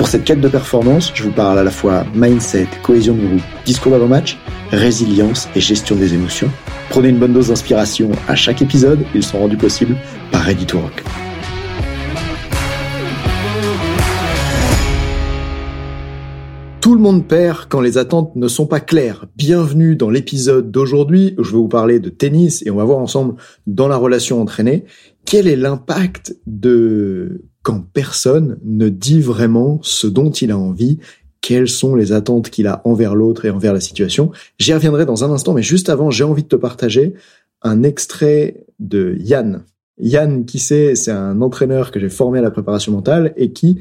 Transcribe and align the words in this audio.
Pour 0.00 0.08
cette 0.08 0.24
quête 0.24 0.40
de 0.40 0.48
performance, 0.48 1.12
je 1.14 1.24
vous 1.24 1.30
parle 1.30 1.58
à 1.58 1.62
la 1.62 1.70
fois 1.70 2.06
mindset, 2.14 2.68
cohésion 2.82 3.14
de 3.14 3.20
groupe, 3.20 3.42
discours 3.66 3.92
d'avant-match, 3.92 4.38
résilience 4.70 5.46
et 5.54 5.60
gestion 5.60 5.94
des 5.94 6.14
émotions. 6.14 6.50
Prenez 6.88 7.10
une 7.10 7.18
bonne 7.18 7.34
dose 7.34 7.48
d'inspiration 7.48 8.10
à 8.26 8.34
chaque 8.34 8.62
épisode, 8.62 9.04
ils 9.14 9.22
sont 9.22 9.40
rendus 9.40 9.58
possibles 9.58 9.98
par 10.32 10.40
Ready 10.40 10.64
to 10.64 10.80
Rock. 10.80 11.04
Tout 16.80 16.94
le 16.94 17.00
monde 17.02 17.28
perd 17.28 17.66
quand 17.68 17.82
les 17.82 17.98
attentes 17.98 18.34
ne 18.36 18.48
sont 18.48 18.66
pas 18.66 18.80
claires. 18.80 19.26
Bienvenue 19.36 19.96
dans 19.96 20.08
l'épisode 20.08 20.70
d'aujourd'hui 20.70 21.34
où 21.36 21.44
je 21.44 21.50
vais 21.50 21.58
vous 21.58 21.68
parler 21.68 22.00
de 22.00 22.08
tennis 22.08 22.64
et 22.64 22.70
on 22.70 22.76
va 22.76 22.84
voir 22.84 23.00
ensemble 23.00 23.34
dans 23.66 23.86
la 23.86 23.98
relation 23.98 24.40
entraînée 24.40 24.86
quel 25.30 25.46
est 25.46 25.54
l'impact 25.54 26.36
de 26.48 27.42
quand 27.62 27.84
personne 27.92 28.58
ne 28.64 28.88
dit 28.88 29.20
vraiment 29.20 29.78
ce 29.80 30.08
dont 30.08 30.32
il 30.32 30.50
a 30.50 30.58
envie, 30.58 30.98
quelles 31.40 31.68
sont 31.68 31.94
les 31.94 32.10
attentes 32.10 32.50
qu'il 32.50 32.66
a 32.66 32.82
envers 32.84 33.14
l'autre 33.14 33.44
et 33.44 33.50
envers 33.50 33.72
la 33.72 33.78
situation. 33.78 34.32
J'y 34.58 34.74
reviendrai 34.74 35.06
dans 35.06 35.22
un 35.22 35.30
instant, 35.30 35.54
mais 35.54 35.62
juste 35.62 35.88
avant, 35.88 36.10
j'ai 36.10 36.24
envie 36.24 36.42
de 36.42 36.48
te 36.48 36.56
partager 36.56 37.14
un 37.62 37.84
extrait 37.84 38.64
de 38.80 39.14
Yann. 39.20 39.62
Yann, 39.98 40.46
qui 40.46 40.58
c'est, 40.58 40.96
c'est 40.96 41.12
un 41.12 41.40
entraîneur 41.42 41.92
que 41.92 42.00
j'ai 42.00 42.08
formé 42.08 42.40
à 42.40 42.42
la 42.42 42.50
préparation 42.50 42.90
mentale 42.90 43.32
et 43.36 43.52
qui 43.52 43.78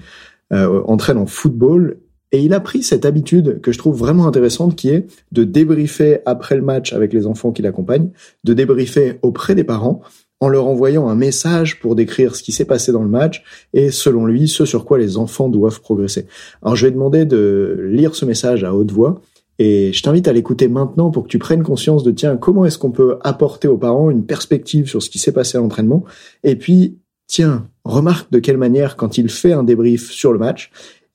euh, 0.54 0.84
entraîne 0.86 1.18
en 1.18 1.26
football. 1.26 1.98
Et 2.32 2.44
il 2.44 2.54
a 2.54 2.60
pris 2.60 2.84
cette 2.84 3.06
habitude 3.06 3.60
que 3.62 3.72
je 3.72 3.80
trouve 3.80 3.98
vraiment 3.98 4.28
intéressante 4.28 4.76
qui 4.76 4.90
est 4.90 5.08
de 5.32 5.44
débriefer 5.46 6.20
après 6.28 6.56
le 6.58 6.62
match 6.62 6.94
avec 6.94 7.12
les 7.12 7.26
enfants 7.26 7.52
qui 7.52 7.64
l'accompagnent, 7.64 8.12
de 8.44 8.54
débriefer 8.54 9.18
auprès 9.24 9.56
des 9.56 9.64
parents 9.64 10.04
en 10.40 10.48
leur 10.48 10.68
envoyant 10.68 11.10
un 11.10 11.16
message 11.16 11.80
pour 11.80 11.96
décrire 11.96 12.36
ce 12.36 12.44
qui 12.44 12.52
s'est 12.52 12.66
passé 12.66 12.92
dans 12.92 13.04
le 13.04 13.10
match 13.10 13.44
et 13.74 13.92
selon 13.92 14.26
lui 14.26 14.48
ce 14.48 14.66
sur 14.66 14.86
quoi 14.86 14.98
les 14.98 15.18
enfants 15.18 15.50
doivent 15.50 15.82
progresser. 15.82 16.28
Alors 16.62 16.76
je 16.76 16.86
vais 16.86 16.92
demander 16.92 17.26
de 17.26 17.90
lire 17.92 18.16
ce 18.16 18.26
message 18.26 18.64
à 18.64 18.74
haute 18.74 18.92
voix 18.92 19.22
et 19.58 19.92
je 19.92 20.02
t'invite 20.02 20.28
à 20.28 20.34
l'écouter 20.34 20.70
maintenant 20.70 21.12
pour 21.12 21.24
que 21.24 21.30
tu 21.30 21.40
prennes 21.40 21.64
conscience 21.64 22.04
de 22.04 22.12
tiens 22.12 22.38
comment 22.38 22.66
est-ce 22.66 22.78
qu'on 22.78 22.92
peut 22.92 23.18
apporter 23.22 23.68
aux 23.68 23.78
parents 23.78 24.10
une 24.10 24.26
perspective 24.26 24.88
sur 24.88 25.04
ce 25.04 25.10
qui 25.10 25.20
s'est 25.20 25.34
passé 25.34 25.58
à 25.58 25.62
l'entraînement 25.62 26.06
et 26.44 26.56
puis 26.56 26.98
tiens 27.28 27.68
remarque 27.84 28.32
de 28.32 28.40
quelle 28.40 28.58
manière 28.58 28.96
quand 28.96 29.18
il 29.18 29.30
fait 29.30 29.52
un 29.52 29.64
débrief 29.64 30.10
sur 30.10 30.32
le 30.32 30.40
match 30.40 30.72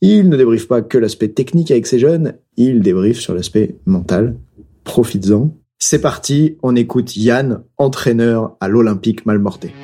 il 0.07 0.29
ne 0.29 0.37
débriefe 0.37 0.69
pas 0.69 0.83
que 0.83 0.99
l'aspect 0.99 1.29
technique 1.29 1.71
avec 1.71 1.87
ses 1.87 1.99
jeunes, 1.99 2.35
il 2.59 2.83
débriefe 2.83 3.19
sur 3.19 3.33
l'aspect 3.33 3.77
mental. 3.87 4.37
Profites-en 4.85 5.57
c'est 5.79 6.01
parti, 6.01 6.57
on 6.63 6.77
écoute 6.77 7.17
Yann, 7.17 7.63
entraîneur 7.77 8.57
à 8.61 8.69
l'Olympique 8.69 9.27
Malmorté. 9.27 9.75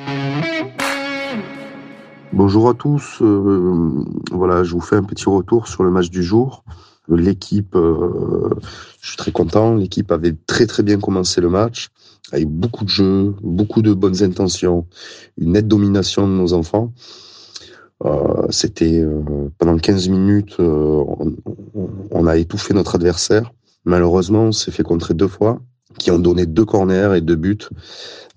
Bonjour 2.33 2.69
à 2.69 2.73
tous. 2.73 3.21
Euh, 3.21 4.03
voilà, 4.31 4.63
je 4.63 4.73
vous 4.73 4.81
fais 4.81 4.95
un 4.95 5.03
petit 5.03 5.25
retour 5.25 5.67
sur 5.67 5.83
le 5.83 5.91
match 5.91 6.09
du 6.09 6.23
jour. 6.23 6.63
L'équipe, 7.07 7.75
euh, 7.75 8.49
je 9.01 9.09
suis 9.09 9.17
très 9.17 9.31
content. 9.31 9.75
L'équipe 9.75 10.11
avait 10.11 10.35
très 10.47 10.65
très 10.65 10.81
bien 10.81 10.97
commencé 10.97 11.39
le 11.39 11.49
match, 11.49 11.89
avec 12.31 12.47
beaucoup 12.47 12.85
de 12.85 12.89
jeux, 12.89 13.35
beaucoup 13.43 13.81
de 13.81 13.93
bonnes 13.93 14.23
intentions, 14.23 14.87
une 15.37 15.51
nette 15.51 15.67
domination 15.67 16.27
de 16.27 16.33
nos 16.33 16.53
enfants. 16.53 16.93
Euh, 18.05 18.47
C'était 18.49 19.05
pendant 19.57 19.77
15 19.77 20.09
minutes, 20.09 20.55
on, 20.57 21.35
on, 22.09 22.27
a 22.27 22.37
étouffé 22.37 22.73
notre 22.73 22.95
adversaire. 22.95 23.51
Malheureusement, 23.85 24.45
on 24.45 24.51
s'est 24.51 24.71
fait 24.71 24.83
contrer 24.83 25.13
deux 25.13 25.27
fois 25.27 25.59
qui 25.97 26.11
ont 26.11 26.19
donné 26.19 26.45
deux 26.45 26.65
corners 26.65 27.15
et 27.15 27.21
deux 27.21 27.35
buts. 27.35 27.67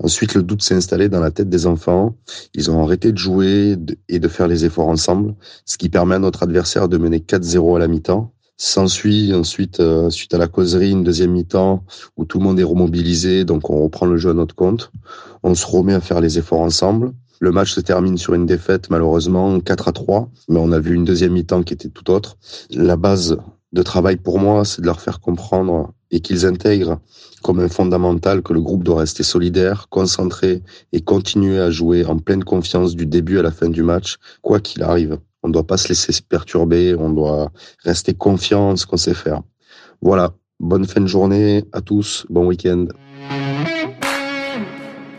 Ensuite, 0.02 0.34
le 0.34 0.42
doute 0.42 0.62
s'est 0.62 0.74
installé 0.74 1.08
dans 1.08 1.20
la 1.20 1.30
tête 1.30 1.48
des 1.48 1.66
enfants. 1.66 2.16
Ils 2.54 2.70
ont 2.70 2.82
arrêté 2.82 3.12
de 3.12 3.18
jouer 3.18 3.76
et 4.08 4.18
de 4.18 4.28
faire 4.28 4.48
les 4.48 4.64
efforts 4.64 4.88
ensemble, 4.88 5.34
ce 5.64 5.78
qui 5.78 5.88
permet 5.88 6.16
à 6.16 6.18
notre 6.18 6.42
adversaire 6.42 6.88
de 6.88 6.98
mener 6.98 7.18
4-0 7.18 7.76
à 7.76 7.78
la 7.78 7.88
mi-temps. 7.88 8.32
S'ensuit 8.56 9.34
ensuite, 9.34 9.80
euh, 9.80 10.10
suite 10.10 10.32
à 10.32 10.38
la 10.38 10.46
causerie, 10.46 10.92
une 10.92 11.02
deuxième 11.02 11.32
mi-temps 11.32 11.84
où 12.16 12.24
tout 12.24 12.38
le 12.38 12.44
monde 12.44 12.60
est 12.60 12.64
remobilisé, 12.64 13.44
donc 13.44 13.68
on 13.68 13.82
reprend 13.82 14.06
le 14.06 14.16
jeu 14.16 14.30
à 14.30 14.34
notre 14.34 14.54
compte. 14.54 14.92
On 15.42 15.54
se 15.54 15.66
remet 15.66 15.94
à 15.94 16.00
faire 16.00 16.20
les 16.20 16.38
efforts 16.38 16.60
ensemble. 16.60 17.12
Le 17.40 17.50
match 17.50 17.72
se 17.72 17.80
termine 17.80 18.16
sur 18.16 18.34
une 18.34 18.46
défaite, 18.46 18.90
malheureusement, 18.90 19.58
4 19.58 19.88
à 19.88 19.92
3, 19.92 20.30
mais 20.48 20.60
on 20.60 20.70
a 20.70 20.78
vu 20.78 20.94
une 20.94 21.04
deuxième 21.04 21.32
mi-temps 21.32 21.64
qui 21.64 21.74
était 21.74 21.88
tout 21.88 22.10
autre. 22.10 22.36
La 22.70 22.96
base 22.96 23.36
de 23.72 23.82
travail 23.82 24.16
pour 24.16 24.38
moi, 24.38 24.64
c'est 24.64 24.80
de 24.80 24.86
leur 24.86 25.00
faire 25.00 25.20
comprendre 25.20 25.92
et 26.12 26.20
qu'ils 26.20 26.46
intègrent 26.46 27.00
comme 27.44 27.60
un 27.60 27.68
fondamental 27.68 28.40
que 28.40 28.54
le 28.54 28.62
groupe 28.62 28.84
doit 28.84 29.00
rester 29.00 29.22
solidaire, 29.22 29.88
concentré 29.90 30.62
et 30.94 31.02
continuer 31.02 31.60
à 31.60 31.70
jouer 31.70 32.02
en 32.06 32.18
pleine 32.18 32.42
confiance 32.42 32.96
du 32.96 33.04
début 33.04 33.38
à 33.38 33.42
la 33.42 33.50
fin 33.50 33.68
du 33.68 33.82
match, 33.82 34.16
quoi 34.40 34.60
qu'il 34.60 34.82
arrive. 34.82 35.18
On 35.42 35.48
ne 35.48 35.52
doit 35.52 35.66
pas 35.66 35.76
se 35.76 35.88
laisser 35.88 36.10
perturber, 36.26 36.94
on 36.98 37.10
doit 37.10 37.52
rester 37.84 38.14
confiant 38.14 38.70
en 38.70 38.76
ce 38.76 38.86
qu'on 38.86 38.96
sait 38.96 39.12
faire. 39.12 39.42
Voilà, 40.00 40.32
bonne 40.58 40.86
fin 40.86 41.02
de 41.02 41.06
journée 41.06 41.64
à 41.72 41.82
tous, 41.82 42.24
bon 42.30 42.46
week-end. 42.46 42.86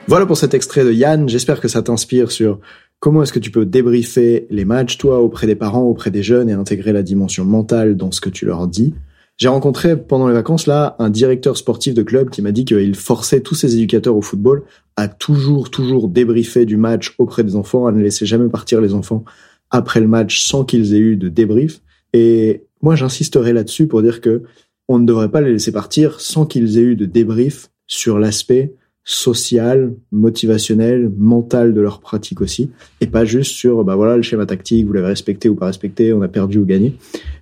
Voilà 0.08 0.26
pour 0.26 0.38
cet 0.38 0.56
extrait 0.56 0.84
de 0.84 0.92
Yann, 0.92 1.30
j'espère 1.30 1.62
que 1.62 1.68
ça 1.68 1.84
t'inspire 1.84 2.32
sur 2.32 2.60
Comment 3.00 3.22
est-ce 3.22 3.34
que 3.34 3.40
tu 3.40 3.52
peux 3.52 3.68
débriefer 3.68 4.48
les 4.50 4.66
matchs, 4.66 4.98
toi, 4.98 5.20
auprès 5.20 5.46
des 5.46 5.56
parents, 5.56 5.84
auprès 5.84 6.10
des 6.10 6.24
jeunes, 6.24 6.50
et 6.50 6.54
intégrer 6.54 6.92
la 6.92 7.04
dimension 7.04 7.46
mentale 7.46 7.98
dans 7.98 8.12
ce 8.12 8.20
que 8.20 8.30
tu 8.30 8.46
leur 8.46 8.68
dis 8.68 8.96
J'ai 9.38 9.50
rencontré 9.50 9.98
pendant 10.02 10.30
les 10.30 10.34
vacances 10.34 10.66
là 10.66 10.96
un 10.98 11.10
directeur 11.10 11.58
sportif 11.58 11.94
de 11.94 12.04
club 12.04 12.30
qui 12.30 12.42
m'a 12.42 12.54
dit 12.54 12.64
qu'il 12.64 12.96
forçait 12.96 13.42
tous 13.42 13.56
ses 13.56 13.76
éducateurs 13.76 14.16
au 14.16 14.22
football 14.22 14.64
à 14.96 15.10
toujours, 15.10 15.70
toujours 15.70 16.08
débriefer 16.08 16.66
du 16.66 16.78
match 16.78 17.14
auprès 17.18 17.44
des 17.44 17.58
enfants, 17.58 17.86
à 17.86 17.92
ne 17.92 18.02
laisser 18.02 18.26
jamais 18.26 18.48
partir 18.48 18.80
les 18.80 18.94
enfants 18.94 19.26
après 19.72 20.00
le 20.00 20.08
match 20.08 20.42
sans 20.42 20.64
qu'ils 20.64 20.94
aient 20.94 21.00
eu 21.00 21.18
de 21.18 21.28
débrief. 21.28 21.82
Et 22.14 22.64
moi, 22.82 22.96
j'insisterai 22.96 23.52
là-dessus 23.52 23.88
pour 23.88 24.02
dire 24.02 24.22
que 24.22 24.44
on 24.88 25.00
ne 25.00 25.06
devrait 25.06 25.32
pas 25.32 25.42
les 25.42 25.52
laisser 25.52 25.74
partir 25.74 26.22
sans 26.22 26.46
qu'ils 26.46 26.78
aient 26.78 26.84
eu 26.84 26.96
de 26.96 27.06
débrief 27.06 27.70
sur 27.88 28.20
l'aspect 28.20 28.74
social, 29.08 29.94
motivationnel, 30.12 31.12
mental 31.16 31.76
de 31.76 31.82
leur 31.82 32.00
pratique 32.00 32.42
aussi, 32.42 32.72
et 33.02 33.08
pas 33.08 33.24
juste 33.24 33.52
sur 33.52 33.84
bah 33.84 33.96
voilà 33.96 34.18
le 34.18 34.24
schéma 34.24 34.48
tactique, 34.48 34.88
vous 34.88 34.94
l'avez 34.94 35.08
respecté 35.08 35.48
ou 35.48 35.56
pas 35.56 35.68
respecté, 35.68 36.12
on 36.12 36.24
a 36.24 36.28
perdu 36.28 36.58
ou 36.58 36.66
gagné, 36.66 36.96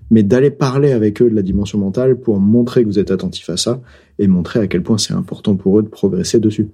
mais 0.09 0.23
d'aller 0.23 0.51
parler 0.51 0.91
avec 0.91 1.21
eux 1.21 1.29
de 1.29 1.35
la 1.35 1.41
dimension 1.41 1.77
mentale 1.79 2.17
pour 2.17 2.39
montrer 2.39 2.83
que 2.83 2.87
vous 2.87 2.99
êtes 2.99 3.11
attentif 3.11 3.49
à 3.49 3.57
ça 3.57 3.81
et 4.19 4.27
montrer 4.27 4.59
à 4.59 4.67
quel 4.67 4.83
point 4.83 4.97
c'est 4.97 5.13
important 5.13 5.55
pour 5.55 5.79
eux 5.79 5.83
de 5.83 5.87
progresser 5.87 6.39
dessus, 6.39 6.69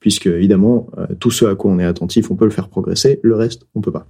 puisque 0.00 0.26
évidemment 0.26 0.88
euh, 0.98 1.06
tout 1.18 1.30
ce 1.30 1.44
à 1.44 1.54
quoi 1.54 1.70
on 1.70 1.78
est 1.78 1.84
attentif, 1.84 2.30
on 2.30 2.36
peut 2.36 2.44
le 2.44 2.50
faire 2.50 2.68
progresser, 2.68 3.20
le 3.22 3.36
reste 3.36 3.66
on 3.74 3.80
peut 3.80 3.92
pas. 3.92 4.06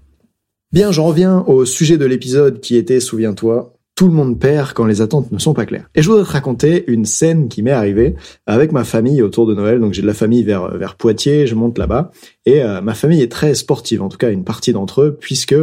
Bien, 0.73 0.93
j'en 0.93 1.07
reviens 1.07 1.41
au 1.49 1.65
sujet 1.65 1.99
de 1.99 2.05
l'épisode 2.05 2.61
qui 2.61 2.77
était, 2.77 3.01
souviens-toi, 3.01 3.75
tout 3.97 4.07
le 4.07 4.15
monde 4.15 4.39
perd 4.39 4.73
quand 4.73 4.87
les 4.87 5.03
attentes 5.03 5.31
ne 5.31 5.39
sont 5.39 5.53
pas 5.53 5.67
claires. 5.67 5.91
Et 5.95 6.01
je 6.01 6.09
voudrais 6.09 6.25
te 6.25 6.31
raconter 6.31 6.85
une 6.87 7.05
scène 7.05 7.49
qui 7.49 7.63
m'est 7.63 7.71
arrivée 7.71 8.15
avec 8.47 8.73
ma 8.73 8.85
famille 8.85 9.21
autour 9.21 9.47
de 9.47 9.55
Noël. 9.55 9.79
Donc 9.79 9.93
j'ai 9.93 10.01
de 10.01 10.07
la 10.07 10.15
famille 10.15 10.43
vers 10.43 10.75
vers 10.79 10.95
Poitiers, 10.95 11.47
je 11.47 11.55
monte 11.55 11.77
là-bas 11.77 12.11
et 12.47 12.63
euh, 12.63 12.81
ma 12.81 12.95
famille 12.95 13.21
est 13.21 13.31
très 13.31 13.55
sportive, 13.55 14.01
en 14.01 14.09
tout 14.09 14.17
cas 14.17 14.31
une 14.31 14.45
partie 14.45 14.73
d'entre 14.73 15.03
eux, 15.03 15.19
puisque 15.21 15.55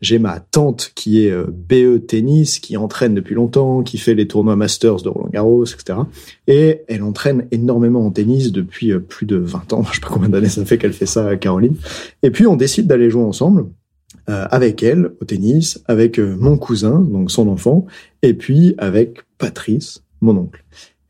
j'ai 0.00 0.18
ma 0.18 0.40
tante 0.40 0.92
qui 0.94 1.24
est 1.24 1.30
euh, 1.30 1.46
BE 1.48 2.06
tennis, 2.06 2.58
qui 2.60 2.76
entraîne 2.76 3.14
depuis 3.14 3.34
longtemps, 3.34 3.82
qui 3.82 3.98
fait 3.98 4.14
les 4.14 4.28
tournois 4.28 4.56
Masters 4.56 5.02
de 5.02 5.08
Roland 5.08 5.30
Garros, 5.32 5.64
etc. 5.64 5.98
Et 6.46 6.82
elle 6.88 7.02
entraîne 7.02 7.46
énormément 7.50 8.06
en 8.06 8.10
tennis 8.10 8.52
depuis 8.52 8.92
euh, 8.92 9.00
plus 9.00 9.26
de 9.26 9.36
20 9.36 9.72
ans. 9.72 9.84
Je 9.90 9.96
sais 9.96 10.00
pas 10.00 10.08
combien 10.08 10.28
d'années 10.28 10.48
ça 10.48 10.64
fait 10.64 10.78
qu'elle 10.78 10.92
fait 10.92 11.06
ça, 11.06 11.36
Caroline. 11.36 11.76
Et 12.22 12.30
puis 12.30 12.46
on 12.46 12.56
décide 12.56 12.86
d'aller 12.86 13.10
jouer 13.10 13.22
ensemble. 13.22 13.66
Euh, 14.28 14.46
avec 14.50 14.82
elle 14.82 15.12
au 15.20 15.24
tennis, 15.24 15.82
avec 15.86 16.18
euh, 16.18 16.36
mon 16.38 16.58
cousin, 16.58 17.00
donc 17.00 17.30
son 17.30 17.48
enfant, 17.48 17.86
et 18.22 18.34
puis 18.34 18.74
avec 18.76 19.22
Patrice, 19.38 20.02
mon 20.20 20.36
oncle. 20.36 20.64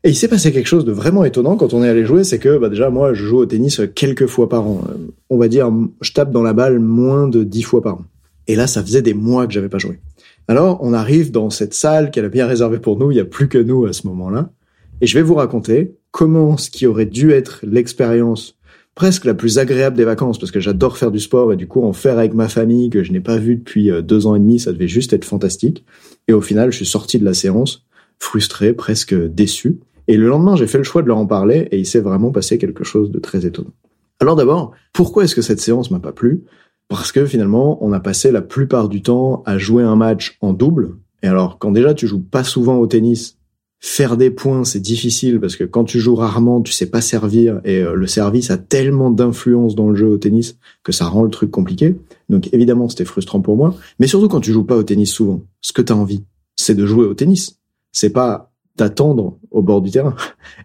Et 0.05 0.09
il 0.09 0.15
s'est 0.15 0.29
passé 0.29 0.53
quelque 0.53 0.67
chose 0.67 0.85
de 0.85 0.93
vraiment 0.93 1.25
étonnant 1.25 1.57
quand 1.57 1.73
on 1.73 1.83
est 1.83 1.89
allé 1.89 2.05
jouer, 2.05 2.23
c'est 2.23 2.39
que 2.39 2.57
bah 2.57 2.69
déjà 2.69 2.89
moi 2.89 3.13
je 3.13 3.25
joue 3.25 3.37
au 3.39 3.45
tennis 3.45 3.81
quelques 3.93 4.27
fois 4.27 4.47
par 4.47 4.65
an. 4.65 4.81
On 5.29 5.37
va 5.37 5.49
dire 5.49 5.69
je 5.99 6.13
tape 6.13 6.31
dans 6.31 6.41
la 6.41 6.53
balle 6.53 6.79
moins 6.79 7.27
de 7.27 7.43
dix 7.43 7.63
fois 7.63 7.81
par 7.81 7.95
an. 7.95 8.05
Et 8.49 8.55
là 8.55 8.67
ça 8.67 8.83
faisait 8.83 9.01
des 9.01 9.13
mois 9.13 9.47
que 9.47 9.53
j'avais 9.53 9.69
pas 9.69 9.77
joué. 9.77 10.01
Alors 10.49 10.79
on 10.81 10.91
arrive 10.91 11.31
dans 11.31 11.49
cette 11.49 11.73
salle 11.73 12.11
qu'elle 12.11 12.25
a 12.25 12.29
bien 12.29 12.47
réservée 12.47 12.79
pour 12.79 12.97
nous, 12.97 13.11
il 13.11 13.17
y 13.17 13.21
a 13.21 13.25
plus 13.25 13.47
que 13.47 13.57
nous 13.57 13.85
à 13.85 13.93
ce 13.93 14.05
moment-là, 14.07 14.51
et 14.99 15.07
je 15.07 15.17
vais 15.17 15.23
vous 15.23 15.35
raconter 15.35 15.95
comment 16.11 16.57
ce 16.57 16.69
qui 16.69 16.85
aurait 16.85 17.05
dû 17.05 17.31
être 17.31 17.59
l'expérience 17.63 18.59
presque 18.95 19.23
la 19.23 19.33
plus 19.33 19.59
agréable 19.59 19.95
des 19.95 20.03
vacances 20.03 20.37
parce 20.37 20.51
que 20.51 20.59
j'adore 20.59 20.97
faire 20.97 21.11
du 21.11 21.19
sport 21.19 21.53
et 21.53 21.55
du 21.55 21.67
coup 21.67 21.83
en 21.83 21.93
faire 21.93 22.17
avec 22.17 22.33
ma 22.33 22.49
famille 22.49 22.89
que 22.89 23.01
je 23.01 23.13
n'ai 23.13 23.21
pas 23.21 23.37
vu 23.37 23.55
depuis 23.55 23.89
euh, 23.89 24.01
deux 24.01 24.27
ans 24.27 24.35
et 24.35 24.39
demi, 24.39 24.59
ça 24.59 24.73
devait 24.73 24.89
juste 24.89 25.13
être 25.13 25.23
fantastique. 25.23 25.85
Et 26.27 26.33
au 26.33 26.41
final, 26.41 26.71
je 26.71 26.77
suis 26.77 26.85
sorti 26.85 27.17
de 27.17 27.23
la 27.23 27.33
séance 27.33 27.85
frustré, 28.19 28.73
presque 28.73 29.15
déçu. 29.15 29.79
Et 30.09 30.17
le 30.17 30.27
lendemain, 30.27 30.57
j'ai 30.57 30.67
fait 30.67 30.79
le 30.79 30.83
choix 30.83 31.01
de 31.01 31.07
leur 31.07 31.17
en 31.17 31.25
parler 31.25 31.69
et 31.71 31.77
il 31.77 31.85
s'est 31.85 32.01
vraiment 32.01 32.31
passé 32.31 32.57
quelque 32.57 32.83
chose 32.83 33.09
de 33.09 33.19
très 33.19 33.45
étonnant. 33.45 33.71
Alors 34.19 34.35
d'abord, 34.35 34.73
pourquoi 34.91 35.23
est-ce 35.23 35.35
que 35.35 35.41
cette 35.41 35.61
séance 35.61 35.91
m'a 35.91 35.99
pas 35.99 36.11
plu? 36.11 36.43
Parce 36.89 37.11
que 37.11 37.25
finalement, 37.25 37.77
on 37.81 37.93
a 37.93 37.99
passé 37.99 38.31
la 38.31 38.41
plupart 38.41 38.89
du 38.89 39.01
temps 39.01 39.43
à 39.45 39.57
jouer 39.57 39.83
un 39.83 39.95
match 39.95 40.37
en 40.41 40.53
double. 40.53 40.97
Et 41.23 41.27
alors, 41.27 41.57
quand 41.59 41.71
déjà 41.71 41.93
tu 41.93 42.07
joues 42.07 42.21
pas 42.21 42.43
souvent 42.43 42.77
au 42.77 42.87
tennis 42.87 43.39
Faire 43.81 44.17
des 44.17 44.29
points, 44.29 44.65
c'est 44.65 44.81
difficile 44.81 45.39
parce 45.39 45.55
que 45.55 45.63
quand 45.63 45.85
tu 45.85 46.01
joues 46.01 46.15
rarement, 46.15 46.61
tu 46.61 46.73
sais 46.73 46.87
pas 46.87 46.99
servir 46.99 47.61
et 47.63 47.77
euh, 47.77 47.93
le 47.93 48.07
service 48.07 48.51
a 48.51 48.57
tellement 48.57 49.09
d'influence 49.09 49.73
dans 49.73 49.89
le 49.89 49.95
jeu 49.95 50.07
au 50.07 50.17
tennis 50.17 50.57
que 50.83 50.91
ça 50.91 51.05
rend 51.05 51.23
le 51.23 51.29
truc 51.29 51.49
compliqué. 51.49 51.95
Donc 52.27 52.49
évidemment, 52.51 52.89
c'était 52.89 53.05
frustrant 53.05 53.39
pour 53.39 53.55
moi, 53.55 53.73
mais 53.97 54.07
surtout 54.07 54.27
quand 54.27 54.41
tu 54.41 54.51
joues 54.51 54.65
pas 54.65 54.75
au 54.75 54.83
tennis 54.83 55.09
souvent, 55.09 55.43
ce 55.61 55.71
que 55.71 55.81
tu 55.81 55.93
as 55.93 55.95
envie, 55.95 56.25
c'est 56.57 56.75
de 56.75 56.85
jouer 56.85 57.05
au 57.05 57.13
tennis. 57.13 57.57
C'est 57.93 58.09
pas 58.09 58.51
d'attendre 58.75 59.39
au 59.49 59.61
bord 59.61 59.81
du 59.81 59.91
terrain. 59.91 60.15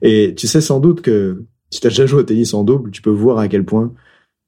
Et 0.02 0.34
tu 0.36 0.48
sais 0.48 0.60
sans 0.60 0.80
doute 0.80 1.00
que 1.00 1.44
si 1.70 1.80
tu 1.80 1.86
as 1.86 1.90
déjà 1.90 2.06
joué 2.06 2.22
au 2.22 2.24
tennis 2.24 2.52
en 2.52 2.64
double, 2.64 2.90
tu 2.90 3.00
peux 3.00 3.10
voir 3.10 3.38
à 3.38 3.46
quel 3.46 3.64
point 3.64 3.92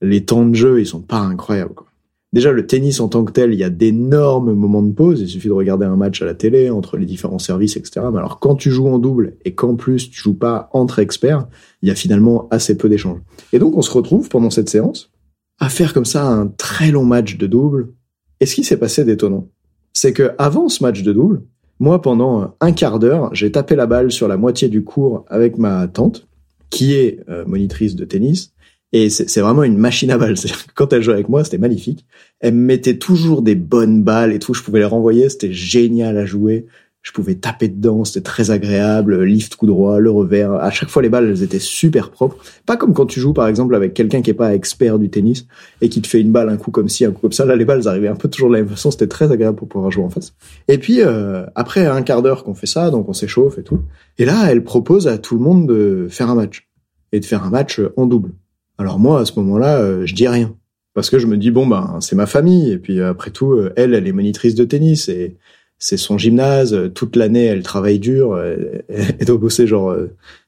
les 0.01 0.25
temps 0.25 0.47
de 0.47 0.55
jeu, 0.55 0.81
ils 0.81 0.87
sont 0.87 1.01
pas 1.01 1.21
incroyables. 1.21 1.75
Quoi. 1.75 1.87
Déjà, 2.33 2.53
le 2.53 2.67
tennis 2.67 3.01
en 3.01 3.09
tant 3.09 3.25
que 3.25 3.33
tel, 3.33 3.55
il 3.55 3.59
y 3.59 3.65
a 3.65 3.71
d'énormes 3.71 4.53
moments 4.53 4.83
de 4.83 4.93
pause. 4.93 5.21
Il 5.21 5.29
suffit 5.29 5.49
de 5.49 5.55
regarder 5.55 5.87
un 5.87 5.97
match 5.97 6.21
à 6.21 6.27
la 6.27 6.35
télé 6.35 6.69
entre 6.71 6.97
les 6.97 7.07
différents 7.07 7.39
services, 7.39 7.77
etc. 7.77 8.01
Mais 8.13 8.19
alors, 8.19 8.41
quand 8.41 8.57
tu 8.57 8.71
joues 8.71 8.89
en 8.89 8.99
double 8.99 9.37
et 9.45 9.55
qu'en 9.55 9.75
plus 9.77 10.11
tu 10.11 10.21
joues 10.21 10.37
pas 10.37 10.69
entre 10.73 10.99
experts, 10.99 11.47
il 11.83 11.89
y 11.89 11.93
a 11.93 11.95
finalement 11.95 12.47
assez 12.51 12.77
peu 12.77 12.89
d'échanges. 12.89 13.21
Et 13.53 13.59
donc, 13.59 13.77
on 13.77 13.83
se 13.83 13.91
retrouve 13.91 14.29
pendant 14.29 14.51
cette 14.51 14.69
séance 14.69 15.13
à 15.59 15.69
faire 15.71 15.95
comme 15.95 16.05
ça 16.05 16.27
un 16.27 16.49
très 16.49 16.91
long 16.91 17.05
match 17.05 17.39
de 17.39 17.47
double. 17.47 17.95
Et 18.41 18.47
ce 18.47 18.55
qui 18.55 18.65
s'est 18.65 18.77
passé 18.77 19.05
d'étonnant, 19.05 19.49
c'est 19.95 20.13
que 20.13 20.33
avant 20.37 20.69
ce 20.69 20.83
match 20.83 21.03
de 21.03 21.13
double, 21.13 21.43
moi, 21.79 22.03
pendant 22.03 22.55
un 22.61 22.73
quart 22.73 22.99
d'heure, 22.99 23.35
j'ai 23.35 23.53
tapé 23.53 23.77
la 23.77 23.87
balle 23.87 24.11
sur 24.11 24.29
la 24.29 24.37
moitié 24.37 24.69
du 24.69 24.85
cours 24.85 25.25
avec 25.29 25.57
ma 25.57 25.87
tante, 25.89 26.27
qui 26.69 26.95
est 26.95 27.21
euh, 27.29 27.45
monitrice 27.47 27.97
de 27.97 28.05
tennis, 28.05 28.53
et 28.93 29.11
c'est 29.11 29.41
vraiment 29.41 29.65
une 29.65 29.79
machine 29.79 30.11
à 30.11 30.19
balles. 30.19 30.37
Quand 30.75 30.93
elle 30.93 31.03
jouait 31.03 31.15
avec 31.15 31.29
moi, 31.29 31.45
c'était 31.45 31.59
magnifique. 31.59 32.07
Elle 32.41 32.55
me 32.55 32.65
mettait 32.65 32.99
toujours 32.99 33.43
des 33.43 33.55
bonnes 33.55 34.03
balles 34.03 34.33
et 34.33 34.39
tout. 34.39 34.55
Je 34.55 34.63
pouvais 34.63 34.79
les 34.79 34.85
renvoyer. 34.85 35.29
C'était 35.29 35.53
génial 35.53 36.17
à 36.17 36.25
jouer. 36.25 36.67
Je 37.03 37.13
pouvais 37.13 37.35
taper 37.35 37.69
dedans. 37.69 38.05
C'était 38.05 38.23
très 38.23 38.53
agréable. 38.53 39.25
Lift 39.25 39.57
coup 39.57 39.67
droit, 39.67 39.99
le 39.99 40.11
revers. 40.11 40.55
À 40.55 40.71
chaque 40.71 40.89
fois, 40.89 41.03
les 41.03 41.09
balles, 41.09 41.29
elles 41.29 41.43
étaient 41.43 41.59
super 41.59 42.11
propres. 42.11 42.37
Pas 42.65 42.77
comme 42.77 42.95
quand 42.95 43.07
tu 43.07 43.19
joues, 43.19 43.33
par 43.33 43.49
exemple, 43.49 43.75
avec 43.75 43.93
quelqu'un 43.93 44.23
qui 44.23 44.31
est 44.31 44.35
pas 44.35 44.55
expert 44.55 45.01
du 45.01 45.11
tennis 45.11 45.47
et 45.81 45.89
qui 45.89 46.01
te 46.01 46.07
fait 46.07 46.21
une 46.21 46.31
balle 46.31 46.49
un 46.49 46.57
coup 46.57 46.71
comme 46.71 46.89
ci, 46.89 47.05
un 47.05 47.11
coup 47.11 47.23
comme 47.23 47.33
ça. 47.33 47.45
Là, 47.45 47.57
les 47.57 47.65
balles 47.65 47.87
arrivaient 47.89 48.09
un 48.09 48.17
peu 48.17 48.29
toujours 48.29 48.51
de 48.51 48.55
la 48.55 48.61
même 48.61 48.71
façon. 48.71 48.93
C'était 48.93 49.09
très 49.09 49.33
agréable 49.33 49.57
pour 49.57 49.69
pouvoir 49.69 49.91
jouer 49.91 50.05
en 50.05 50.11
face. 50.11 50.33
Et 50.69 50.79
puis, 50.79 51.03
euh, 51.03 51.45
après 51.57 51.87
un 51.87 52.03
quart 52.03 52.23
d'heure 52.23 52.45
qu'on 52.45 52.55
fait 52.55 52.67
ça, 52.67 52.91
donc 52.91 53.09
on 53.09 53.13
s'échauffe 53.13 53.59
et 53.59 53.65
tout. 53.65 53.81
Et 54.19 54.25
là, 54.25 54.47
elle 54.49 54.63
propose 54.63 55.09
à 55.09 55.19
tout 55.19 55.35
le 55.37 55.43
monde 55.43 55.69
de 55.69 56.07
faire 56.09 56.31
un 56.31 56.37
match. 56.37 56.69
Et 57.13 57.21
de 57.21 57.25
faire 57.25 57.45
un 57.45 57.51
match 57.51 57.81
en 57.97 58.07
double. 58.07 58.31
Alors 58.79 58.99
moi, 58.99 59.21
à 59.21 59.25
ce 59.25 59.39
moment-là, 59.39 59.79
euh, 59.79 60.07
je 60.07 60.15
dis 60.15 60.29
rien. 60.29 60.55
Parce 60.95 61.11
que 61.11 61.19
je 61.19 61.27
me 61.27 61.37
dis, 61.37 61.51
bon, 61.51 61.67
ben, 61.67 61.99
c'est 62.01 62.17
ma 62.17 62.27
famille. 62.27 62.73
Et 62.73 62.79
puis 62.79 63.01
après 63.01 63.31
tout, 63.31 63.53
euh, 63.53 63.73
elle, 63.77 63.95
elle 63.95 64.07
est 64.07 64.13
monitrice 64.13 64.55
de 64.55 64.65
tennis. 64.65 65.09
Et 65.09 65.37
c'est 65.79 65.97
son 65.97 66.19
gymnase. 66.19 66.91
Toute 66.95 67.17
l'année, 67.17 67.45
elle 67.45 67.63
travaille 67.63 67.99
dur. 67.99 68.39
Elle, 68.41 68.85
doit 69.27 69.39
bosser 69.39 69.67
genre 69.67 69.95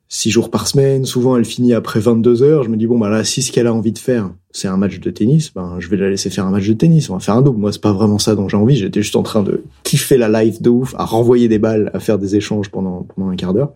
six 0.08 0.30
jours 0.30 0.50
par 0.50 0.66
semaine. 0.66 1.04
Souvent, 1.04 1.36
elle 1.36 1.44
finit 1.44 1.74
après 1.74 2.00
22 2.00 2.42
heures. 2.42 2.64
Je 2.64 2.70
me 2.70 2.76
dis, 2.76 2.86
bon, 2.86 2.98
ben 2.98 3.10
là, 3.10 3.24
si 3.24 3.42
ce 3.42 3.52
qu'elle 3.52 3.66
a 3.66 3.74
envie 3.74 3.92
de 3.92 3.98
faire, 3.98 4.30
c'est 4.50 4.68
un 4.68 4.76
match 4.76 4.98
de 4.98 5.10
tennis, 5.10 5.52
ben, 5.54 5.76
je 5.78 5.88
vais 5.88 5.96
la 5.96 6.08
laisser 6.08 6.30
faire 6.30 6.46
un 6.46 6.50
match 6.50 6.66
de 6.66 6.72
tennis. 6.72 7.10
On 7.10 7.14
va 7.14 7.20
faire 7.20 7.36
un 7.36 7.42
double. 7.42 7.58
Moi, 7.58 7.72
c'est 7.72 7.82
pas 7.82 7.92
vraiment 7.92 8.18
ça 8.18 8.34
dont 8.34 8.48
j'ai 8.48 8.56
envie. 8.56 8.76
J'étais 8.76 9.02
juste 9.02 9.16
en 9.16 9.22
train 9.22 9.42
de 9.42 9.62
kiffer 9.84 10.16
la 10.16 10.42
life 10.42 10.62
de 10.62 10.70
ouf, 10.70 10.94
à 10.96 11.04
renvoyer 11.04 11.48
des 11.48 11.58
balles, 11.58 11.90
à 11.94 12.00
faire 12.00 12.18
des 12.18 12.36
échanges 12.36 12.70
pendant, 12.70 13.06
pendant 13.14 13.30
un 13.30 13.36
quart 13.36 13.52
d'heure. 13.52 13.72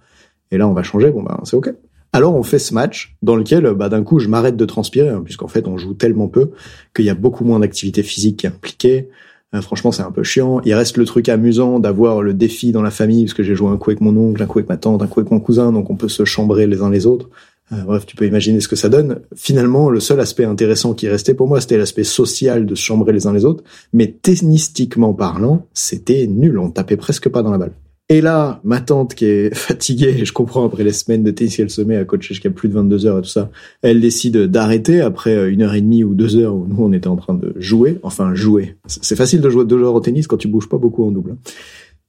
Et 0.51 0.59
là, 0.59 0.67
on 0.67 0.73
va 0.73 0.83
changer. 0.83 1.11
Bon, 1.11 1.23
ben, 1.23 1.39
c'est 1.45 1.57
OK. 1.57 1.73
Alors 2.15 2.35
on 2.35 2.43
fait 2.43 2.59
ce 2.59 2.75
match 2.75 3.17
dans 3.23 3.37
lequel 3.37 3.65
bah, 3.73 3.89
d'un 3.89 4.03
coup 4.03 4.19
je 4.19 4.29
m'arrête 4.29 4.57
de 4.57 4.65
transpirer 4.67 5.09
hein, 5.09 5.23
puisqu'en 5.25 5.49
fait 5.49 5.67
on 5.67 5.79
joue 5.79 5.95
tellement 5.95 6.29
peu 6.29 6.51
qu'il 6.95 7.07
y 7.07 7.11
a 7.11 7.15
beaucoup 7.15 7.45
moins 7.45 7.61
d'activité 7.61 8.03
physique 8.03 8.39
qui 8.39 8.47
est 8.47 8.51
impliquée. 8.51 9.09
Euh, 9.55 9.63
franchement 9.63 9.93
c'est 9.93 10.03
un 10.03 10.11
peu 10.11 10.23
chiant. 10.23 10.61
Il 10.65 10.75
reste 10.75 10.99
le 10.99 11.07
truc 11.07 11.31
amusant 11.31 11.79
d'avoir 11.79 12.23
le 12.23 12.35
défi 12.35 12.71
dans 12.71 12.83
la 12.83 12.91
famille 12.91 13.25
parce 13.25 13.35
que 13.35 13.43
j'ai 13.43 13.55
joué 13.55 13.71
un 13.71 13.79
coup 13.79 13.91
avec 13.91 14.03
mon 14.03 14.15
oncle, 14.17 14.43
un 14.43 14.47
coup 14.47 14.59
avec 14.59 14.69
ma 14.69 14.77
tante, 14.77 15.01
un 15.03 15.07
coup 15.07 15.21
avec 15.21 15.33
mon 15.33 15.41
cousin 15.41 15.73
donc 15.73 15.89
on 15.89 15.97
peut 15.97 16.09
se 16.09 16.27
chambrer 16.27 16.67
les 16.67 16.83
uns 16.83 16.91
les 16.91 17.07
autres. 17.07 17.31
Euh, 17.73 17.83
bref, 17.85 18.05
tu 18.05 18.17
peux 18.17 18.27
imaginer 18.27 18.61
ce 18.61 18.69
que 18.69 18.77
ça 18.77 18.91
donne. 18.91 19.21
Finalement, 19.35 19.89
le 19.89 20.01
seul 20.01 20.21
aspect 20.21 20.45
intéressant 20.45 20.93
qui 20.93 21.09
restait 21.09 21.33
pour 21.33 21.49
moi, 21.49 21.61
c'était 21.61 21.79
l'aspect 21.79 22.05
social 22.05 22.67
de 22.67 22.75
se 22.75 22.83
chambrer 22.83 23.13
les 23.13 23.27
uns 23.27 23.33
les 23.33 23.47
autres. 23.47 23.65
Mais 23.95 24.09
tennistiquement 24.09 25.15
parlant, 25.15 25.67
c'était 25.73 26.27
nul. 26.27 26.59
On 26.59 26.71
tapait 26.71 26.99
presque 26.99 27.31
pas 27.31 27.43
dans 27.43 27.51
la 27.51 27.59
balle. 27.59 27.73
Et 28.13 28.21
là, 28.21 28.61
ma 28.63 28.83
tante 28.83 29.15
qui 29.15 29.25
est 29.25 29.55
fatiguée, 29.57 30.27
je 30.27 30.33
comprends 30.35 30.67
après 30.67 30.85
les 30.85 30.93
semaines 30.93 31.23
de 31.23 31.31
tennis 31.31 31.57
qu'elle 31.57 31.71
se 31.71 31.81
met 31.81 31.97
à 31.97 32.05
coacher 32.05 32.35
jusqu'à 32.35 32.51
plus 32.51 32.69
de 32.69 32.75
22 32.75 33.07
heures 33.07 33.19
et 33.21 33.23
tout 33.23 33.29
ça, 33.29 33.51
elle 33.81 34.03
décide 34.03 34.37
d'arrêter 34.49 35.01
après 35.01 35.51
une 35.51 35.63
heure 35.63 35.73
et 35.73 35.81
demie 35.81 36.05
ou 36.05 36.15
deux 36.15 36.37
heures 36.37 36.55
où 36.55 36.67
nous 36.67 36.77
on 36.79 36.93
était 36.93 37.09
en 37.09 37.17
train 37.17 37.33
de 37.33 37.55
jouer, 37.57 37.99
enfin 38.03 38.35
jouer. 38.35 38.77
C'est 38.87 39.17
facile 39.17 39.41
de 39.41 39.49
jouer 39.49 39.65
deux 39.65 39.83
heures 39.83 39.95
au 39.95 40.01
tennis 40.01 40.27
quand 40.27 40.37
tu 40.37 40.47
bouges 40.47 40.69
pas 40.69 40.77
beaucoup 40.77 41.07
en 41.07 41.11
double. 41.11 41.37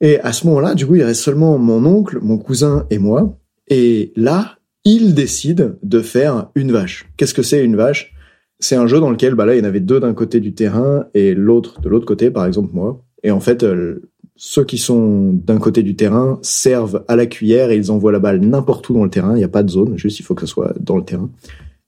Et 0.02 0.20
à 0.20 0.34
ce 0.34 0.46
moment-là, 0.46 0.74
du 0.74 0.86
coup, 0.86 0.96
il 0.96 1.02
reste 1.02 1.22
seulement 1.22 1.56
mon 1.56 1.86
oncle, 1.86 2.18
mon 2.20 2.36
cousin 2.36 2.84
et 2.90 2.98
moi. 2.98 3.38
Et 3.68 4.12
là, 4.14 4.58
il 4.84 5.14
décide 5.14 5.78
de 5.82 6.00
faire 6.00 6.50
une 6.54 6.70
vache. 6.70 7.08
Qu'est-ce 7.16 7.32
que 7.32 7.42
c'est 7.42 7.64
une 7.64 7.76
vache? 7.76 8.12
C'est 8.58 8.76
un 8.76 8.86
jeu 8.86 9.00
dans 9.00 9.08
lequel, 9.10 9.34
bah 9.34 9.46
là, 9.46 9.54
il 9.54 9.60
y 9.60 9.62
en 9.62 9.68
avait 9.68 9.80
deux 9.80 10.00
d'un 10.00 10.12
côté 10.12 10.40
du 10.40 10.52
terrain 10.52 11.06
et 11.14 11.32
l'autre 11.32 11.80
de 11.80 11.88
l'autre 11.88 12.04
côté, 12.04 12.30
par 12.30 12.44
exemple 12.44 12.74
moi. 12.74 13.02
Et 13.22 13.30
en 13.30 13.40
fait, 13.40 13.62
euh, 13.62 14.10
ceux 14.36 14.64
qui 14.64 14.78
sont 14.78 15.32
d'un 15.32 15.58
côté 15.58 15.82
du 15.82 15.94
terrain 15.94 16.38
servent 16.42 17.04
à 17.06 17.16
la 17.16 17.26
cuillère 17.26 17.70
et 17.70 17.76
ils 17.76 17.92
envoient 17.92 18.12
la 18.12 18.18
balle 18.18 18.40
n'importe 18.40 18.88
où 18.88 18.94
dans 18.94 19.04
le 19.04 19.10
terrain. 19.10 19.34
Il 19.34 19.38
n'y 19.38 19.44
a 19.44 19.48
pas 19.48 19.62
de 19.62 19.70
zone, 19.70 19.96
juste 19.96 20.18
il 20.18 20.22
faut 20.24 20.34
que 20.34 20.40
ce 20.42 20.46
soit 20.46 20.74
dans 20.80 20.96
le 20.96 21.04
terrain. 21.04 21.30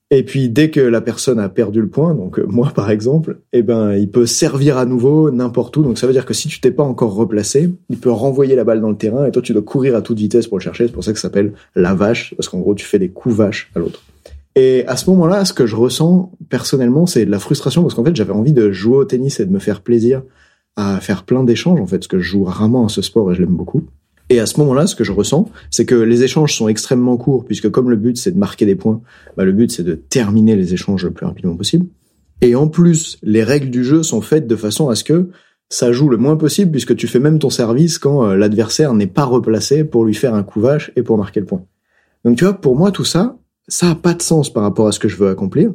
Et 0.09 0.23
puis 0.23 0.47
dès 0.47 0.71
que 0.71 0.79
la 0.79 1.01
personne 1.01 1.37
a 1.37 1.49
perdu 1.49 1.81
le 1.81 1.89
point, 1.89 2.15
donc 2.15 2.39
euh, 2.39 2.45
moi 2.47 2.71
par 2.73 2.89
exemple, 2.89 3.39
eh 3.51 3.61
ben 3.61 3.93
il 3.93 4.09
peut 4.09 4.25
servir 4.25 4.77
à 4.77 4.85
nouveau 4.85 5.31
n'importe 5.31 5.75
où. 5.75 5.83
Donc 5.83 5.97
ça 5.97 6.07
veut 6.07 6.13
dire 6.13 6.25
que 6.25 6.33
si 6.33 6.47
tu 6.47 6.61
t'es 6.61 6.71
pas 6.71 6.83
encore 6.83 7.13
replacé, 7.13 7.69
il 7.89 7.97
peut 7.97 8.11
renvoyer 8.11 8.55
la 8.55 8.63
balle 8.63 8.79
dans 8.79 8.89
le 8.89 8.95
terrain 8.95 9.25
et 9.25 9.31
toi 9.31 9.41
tu 9.41 9.51
dois 9.51 9.61
courir 9.61 9.97
à 9.97 10.01
toute 10.01 10.17
vitesse 10.17 10.47
pour 10.47 10.59
le 10.59 10.63
chercher. 10.63 10.87
C'est 10.87 10.93
pour 10.93 11.03
ça 11.03 11.11
que 11.11 11.19
ça 11.19 11.23
s'appelle 11.23 11.51
la 11.75 11.93
vache 11.93 12.33
parce 12.37 12.47
qu'en 12.47 12.59
gros 12.59 12.73
tu 12.73 12.85
fais 12.85 12.99
des 12.99 13.09
coups 13.09 13.35
vaches 13.35 13.69
à 13.75 13.79
l'autre. 13.79 14.03
Et 14.55 14.85
à 14.87 14.95
ce 14.95 15.09
moment-là, 15.09 15.43
ce 15.43 15.53
que 15.53 15.67
je 15.67 15.75
ressens 15.75 16.31
personnellement, 16.49 17.05
c'est 17.05 17.25
de 17.25 17.31
la 17.31 17.39
frustration 17.39 17.81
parce 17.81 17.93
qu'en 17.93 18.05
fait 18.05 18.15
j'avais 18.15 18.31
envie 18.31 18.53
de 18.53 18.71
jouer 18.71 18.97
au 18.97 19.05
tennis 19.05 19.41
et 19.41 19.45
de 19.45 19.51
me 19.51 19.59
faire 19.59 19.81
plaisir 19.81 20.21
à 20.77 21.01
faire 21.01 21.23
plein 21.23 21.43
d'échanges 21.43 21.81
en 21.81 21.87
fait, 21.87 21.97
parce 21.97 22.07
que 22.07 22.19
je 22.19 22.29
joue 22.29 22.43
rarement 22.45 22.85
à 22.85 22.89
ce 22.89 23.01
sport 23.01 23.31
et 23.31 23.35
je 23.35 23.41
l'aime 23.41 23.55
beaucoup. 23.55 23.83
Et 24.29 24.39
à 24.39 24.45
ce 24.45 24.59
moment-là, 24.59 24.87
ce 24.87 24.95
que 24.95 25.03
je 25.03 25.11
ressens, 25.11 25.49
c'est 25.71 25.85
que 25.85 25.95
les 25.95 26.23
échanges 26.23 26.55
sont 26.55 26.67
extrêmement 26.67 27.17
courts, 27.17 27.45
puisque 27.45 27.69
comme 27.69 27.89
le 27.89 27.95
but 27.95 28.17
c'est 28.17 28.31
de 28.31 28.37
marquer 28.37 28.65
des 28.65 28.75
points, 28.75 29.01
bah, 29.35 29.43
le 29.43 29.51
but 29.51 29.71
c'est 29.71 29.83
de 29.83 29.95
terminer 29.95 30.55
les 30.55 30.73
échanges 30.73 31.03
le 31.03 31.11
plus 31.11 31.25
rapidement 31.25 31.55
possible. 31.55 31.87
Et 32.41 32.55
en 32.55 32.67
plus, 32.67 33.17
les 33.23 33.43
règles 33.43 33.71
du 33.71 33.83
jeu 33.83 34.03
sont 34.03 34.21
faites 34.21 34.47
de 34.47 34.55
façon 34.55 34.89
à 34.89 34.95
ce 34.95 35.03
que 35.03 35.29
ça 35.69 35.91
joue 35.91 36.09
le 36.09 36.17
moins 36.17 36.37
possible, 36.37 36.71
puisque 36.71 36.95
tu 36.95 37.07
fais 37.07 37.19
même 37.19 37.39
ton 37.39 37.49
service 37.49 37.97
quand 37.97 38.25
euh, 38.25 38.35
l'adversaire 38.35 38.93
n'est 38.93 39.07
pas 39.07 39.25
replacé 39.25 39.83
pour 39.83 40.05
lui 40.05 40.13
faire 40.13 40.33
un 40.33 40.43
coup 40.43 40.61
vache 40.61 40.91
et 40.95 41.03
pour 41.03 41.17
marquer 41.17 41.39
le 41.39 41.45
point. 41.45 41.65
Donc 42.23 42.37
tu 42.37 42.43
vois, 42.43 42.53
pour 42.53 42.75
moi 42.75 42.91
tout 42.91 43.05
ça, 43.05 43.37
ça 43.67 43.89
a 43.89 43.95
pas 43.95 44.13
de 44.13 44.21
sens 44.21 44.51
par 44.51 44.63
rapport 44.63 44.87
à 44.87 44.91
ce 44.91 44.99
que 44.99 45.07
je 45.07 45.17
veux 45.17 45.29
accomplir, 45.29 45.71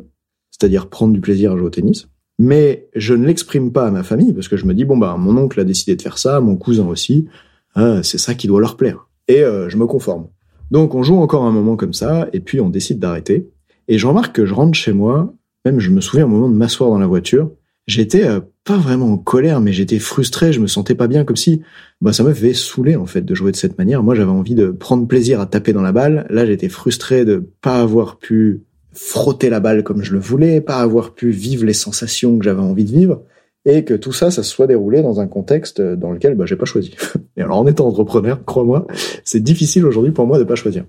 c'est-à-dire 0.50 0.88
prendre 0.88 1.12
du 1.12 1.20
plaisir 1.20 1.52
à 1.52 1.56
jouer 1.56 1.66
au 1.66 1.70
tennis. 1.70 2.08
Mais 2.38 2.88
je 2.94 3.14
ne 3.14 3.26
l'exprime 3.26 3.72
pas 3.72 3.86
à 3.86 3.90
ma 3.90 4.02
famille 4.02 4.32
parce 4.32 4.48
que 4.48 4.56
je 4.56 4.66
me 4.66 4.74
dis 4.74 4.84
bon 4.84 4.96
bah 4.96 5.16
mon 5.18 5.36
oncle 5.36 5.60
a 5.60 5.64
décidé 5.64 5.96
de 5.96 6.02
faire 6.02 6.18
ça, 6.18 6.40
mon 6.40 6.56
cousin 6.56 6.86
aussi, 6.86 7.28
ah, 7.74 8.02
c'est 8.02 8.18
ça 8.18 8.34
qui 8.34 8.46
doit 8.46 8.60
leur 8.60 8.76
plaire. 8.76 9.08
Et 9.28 9.42
euh, 9.42 9.68
je 9.68 9.76
me 9.76 9.86
conforme. 9.86 10.28
Donc 10.70 10.94
on 10.94 11.02
joue 11.02 11.16
encore 11.16 11.44
un 11.44 11.52
moment 11.52 11.76
comme 11.76 11.92
ça, 11.92 12.28
et 12.32 12.40
puis 12.40 12.60
on 12.60 12.68
décide 12.68 12.98
d'arrêter. 12.98 13.50
Et 13.88 13.98
je 13.98 14.06
remarque 14.06 14.34
que 14.34 14.46
je 14.46 14.54
rentre 14.54 14.74
chez 14.74 14.92
moi, 14.92 15.34
même 15.64 15.80
je 15.80 15.90
me 15.90 16.00
souviens 16.00 16.24
au 16.24 16.28
moment 16.28 16.48
de 16.48 16.54
m'asseoir 16.54 16.90
dans 16.90 16.98
la 16.98 17.06
voiture, 17.06 17.50
j'étais 17.86 18.24
euh, 18.24 18.40
pas 18.64 18.76
vraiment 18.76 19.12
en 19.12 19.18
colère, 19.18 19.60
mais 19.60 19.72
j'étais 19.72 19.98
frustré, 19.98 20.52
je 20.52 20.60
me 20.60 20.66
sentais 20.66 20.94
pas 20.94 21.08
bien, 21.08 21.24
comme 21.24 21.36
si 21.36 21.62
bah 22.00 22.12
ça 22.12 22.22
m'avait 22.22 22.54
saoulé 22.54 22.96
en 22.96 23.06
fait 23.06 23.22
de 23.22 23.34
jouer 23.34 23.52
de 23.52 23.56
cette 23.56 23.76
manière. 23.78 24.02
Moi 24.02 24.14
j'avais 24.14 24.30
envie 24.30 24.54
de 24.54 24.68
prendre 24.68 25.06
plaisir 25.06 25.40
à 25.40 25.46
taper 25.46 25.72
dans 25.72 25.82
la 25.82 25.92
balle, 25.92 26.26
là 26.30 26.46
j'étais 26.46 26.68
frustré 26.68 27.24
de 27.24 27.50
pas 27.60 27.76
avoir 27.76 28.18
pu 28.18 28.62
frotter 28.92 29.50
la 29.50 29.60
balle 29.60 29.82
comme 29.82 30.02
je 30.02 30.12
le 30.12 30.18
voulais, 30.18 30.60
pas 30.60 30.76
avoir 30.76 31.14
pu 31.14 31.30
vivre 31.30 31.64
les 31.64 31.72
sensations 31.72 32.38
que 32.38 32.44
j'avais 32.44 32.60
envie 32.60 32.84
de 32.84 32.90
vivre 32.90 33.22
et 33.64 33.84
que 33.84 33.94
tout 33.94 34.12
ça, 34.12 34.30
ça 34.30 34.42
se 34.42 34.50
soit 34.50 34.66
déroulé 34.66 35.02
dans 35.02 35.20
un 35.20 35.26
contexte 35.26 35.80
dans 35.80 36.10
lequel 36.10 36.34
bah, 36.34 36.46
j'ai 36.46 36.56
pas 36.56 36.64
choisi. 36.64 36.94
Et 37.36 37.42
alors 37.42 37.58
en 37.58 37.66
étant 37.66 37.86
entrepreneur, 37.86 38.44
crois-moi, 38.44 38.86
c'est 39.24 39.42
difficile 39.42 39.86
aujourd'hui 39.86 40.12
pour 40.12 40.26
moi 40.26 40.38
de 40.38 40.44
pas 40.44 40.56
choisir. 40.56 40.84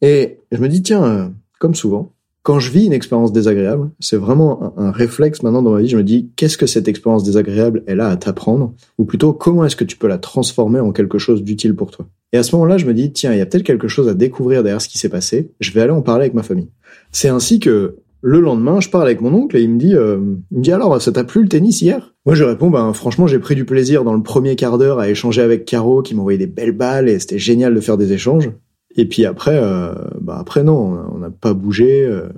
Et 0.00 0.38
je 0.50 0.58
me 0.58 0.68
dis 0.68 0.82
tiens, 0.82 1.32
comme 1.58 1.74
souvent, 1.74 2.14
quand 2.44 2.60
je 2.60 2.70
vis 2.70 2.84
une 2.84 2.92
expérience 2.92 3.32
désagréable, 3.32 3.90
c'est 4.00 4.18
vraiment 4.18 4.74
un, 4.78 4.90
réflexe 4.90 5.42
maintenant 5.42 5.62
dans 5.62 5.70
ma 5.70 5.80
vie. 5.80 5.88
Je 5.88 5.96
me 5.96 6.02
dis 6.02 6.30
qu'est-ce 6.36 6.58
que 6.58 6.66
cette 6.66 6.88
expérience 6.88 7.24
désagréable 7.24 7.82
elle 7.86 8.00
a 8.00 8.08
à 8.08 8.16
t'apprendre, 8.16 8.74
ou 8.98 9.04
plutôt 9.06 9.32
comment 9.32 9.64
est-ce 9.64 9.76
que 9.76 9.84
tu 9.84 9.96
peux 9.96 10.08
la 10.08 10.18
transformer 10.18 10.78
en 10.78 10.92
quelque 10.92 11.18
chose 11.18 11.42
d'utile 11.42 11.74
pour 11.74 11.90
toi? 11.90 12.06
Et 12.34 12.36
à 12.36 12.42
ce 12.42 12.56
moment-là, 12.56 12.78
je 12.78 12.86
me 12.86 12.94
dis 12.94 13.12
tiens, 13.12 13.32
il 13.32 13.38
y 13.38 13.40
a 13.40 13.46
peut-être 13.46 13.62
quelque 13.62 13.86
chose 13.86 14.08
à 14.08 14.14
découvrir 14.14 14.64
derrière 14.64 14.82
ce 14.82 14.88
qui 14.88 14.98
s'est 14.98 15.08
passé. 15.08 15.52
Je 15.60 15.70
vais 15.70 15.82
aller 15.82 15.92
en 15.92 16.02
parler 16.02 16.22
avec 16.22 16.34
ma 16.34 16.42
famille. 16.42 16.68
C'est 17.12 17.28
ainsi 17.28 17.60
que 17.60 17.98
le 18.22 18.40
lendemain, 18.40 18.80
je 18.80 18.88
parle 18.88 19.04
avec 19.04 19.20
mon 19.20 19.32
oncle 19.32 19.56
et 19.56 19.62
il 19.62 19.70
me 19.70 19.78
dit, 19.78 19.94
euh, 19.94 20.18
il 20.50 20.58
me 20.58 20.62
dit 20.64 20.72
alors, 20.72 21.00
ça 21.00 21.12
t'a 21.12 21.22
plu 21.22 21.44
le 21.44 21.48
tennis 21.48 21.80
hier? 21.80 22.12
Moi, 22.26 22.34
je 22.34 22.42
réponds, 22.42 22.70
ben 22.70 22.92
franchement, 22.92 23.28
j'ai 23.28 23.38
pris 23.38 23.54
du 23.54 23.64
plaisir 23.64 24.02
dans 24.02 24.14
le 24.14 24.22
premier 24.24 24.56
quart 24.56 24.78
d'heure 24.78 24.98
à 24.98 25.08
échanger 25.08 25.42
avec 25.42 25.64
Caro, 25.64 26.02
qui 26.02 26.16
m'envoyait 26.16 26.36
des 26.36 26.48
belles 26.48 26.72
balles 26.72 27.08
et 27.08 27.20
c'était 27.20 27.38
génial 27.38 27.72
de 27.72 27.78
faire 27.78 27.96
des 27.96 28.12
échanges. 28.12 28.50
Et 28.96 29.06
puis 29.06 29.26
après, 29.26 29.56
euh, 29.56 29.94
bah 30.20 30.36
après 30.40 30.64
non, 30.64 31.06
on 31.14 31.18
n'a 31.18 31.30
pas 31.30 31.54
bougé. 31.54 32.04
Euh, 32.04 32.30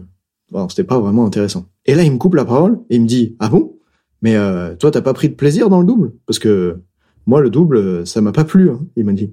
bon, 0.51 0.69
c'était 0.69 0.85
pas 0.85 0.99
vraiment 0.99 1.25
intéressant. 1.25 1.69
Et 1.87 1.95
là, 1.95 2.03
il 2.03 2.13
me 2.13 2.19
coupe 2.19 2.35
la 2.35 2.45
parole 2.45 2.81
et 2.91 2.97
il 2.97 3.01
me 3.01 3.07
dit, 3.07 3.35
ah 3.39 3.49
bon? 3.49 3.79
Mais 4.21 4.37
euh, 4.37 4.75
toi, 4.75 4.91
t'as 4.91 5.01
pas 5.01 5.15
pris 5.15 5.31
de 5.31 5.35
plaisir 5.35 5.71
dans 5.71 5.81
le 5.81 5.87
double? 5.87 6.13
Parce 6.27 6.39
que 6.39 6.81
moi, 7.25 7.41
le 7.41 7.49
double, 7.49 8.07
ça 8.07 8.21
m'a 8.21 8.33
pas 8.33 8.45
plu. 8.45 8.69
Hein, 8.69 8.81
il 8.97 9.07
m'a 9.07 9.15
dit 9.15 9.33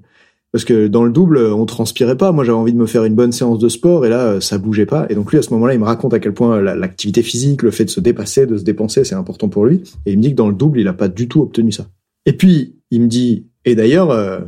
parce 0.54 0.64
que 0.64 0.86
dans 0.86 1.02
le 1.02 1.10
double, 1.10 1.38
on 1.38 1.66
transpirait 1.66 2.16
pas. 2.16 2.30
Moi, 2.30 2.44
j'avais 2.44 2.56
envie 2.56 2.72
de 2.72 2.78
me 2.78 2.86
faire 2.86 3.02
une 3.02 3.16
bonne 3.16 3.32
séance 3.32 3.58
de 3.58 3.68
sport 3.68 4.06
et 4.06 4.08
là, 4.08 4.40
ça 4.40 4.56
bougeait 4.56 4.86
pas. 4.86 5.04
Et 5.10 5.16
donc 5.16 5.32
lui, 5.32 5.38
à 5.38 5.42
ce 5.42 5.52
moment-là, 5.52 5.74
il 5.74 5.80
me 5.80 5.84
raconte 5.84 6.14
à 6.14 6.20
quel 6.20 6.32
point 6.32 6.60
l'activité 6.60 7.24
physique, 7.24 7.62
le 7.62 7.72
fait 7.72 7.86
de 7.86 7.90
se 7.90 7.98
dépasser, 7.98 8.46
de 8.46 8.56
se 8.56 8.62
dépenser, 8.62 9.02
c'est 9.02 9.16
important 9.16 9.48
pour 9.48 9.66
lui. 9.66 9.82
Et 10.06 10.12
il 10.12 10.18
me 10.18 10.22
dit 10.22 10.30
que 10.30 10.36
dans 10.36 10.46
le 10.46 10.54
double, 10.54 10.78
il 10.78 10.86
a 10.86 10.92
pas 10.92 11.08
du 11.08 11.26
tout 11.26 11.42
obtenu 11.42 11.72
ça. 11.72 11.88
Et 12.24 12.34
puis, 12.34 12.76
il 12.92 13.02
me 13.02 13.08
dit, 13.08 13.48
et 13.64 13.74
d'ailleurs, 13.74 14.12
euh, 14.12 14.42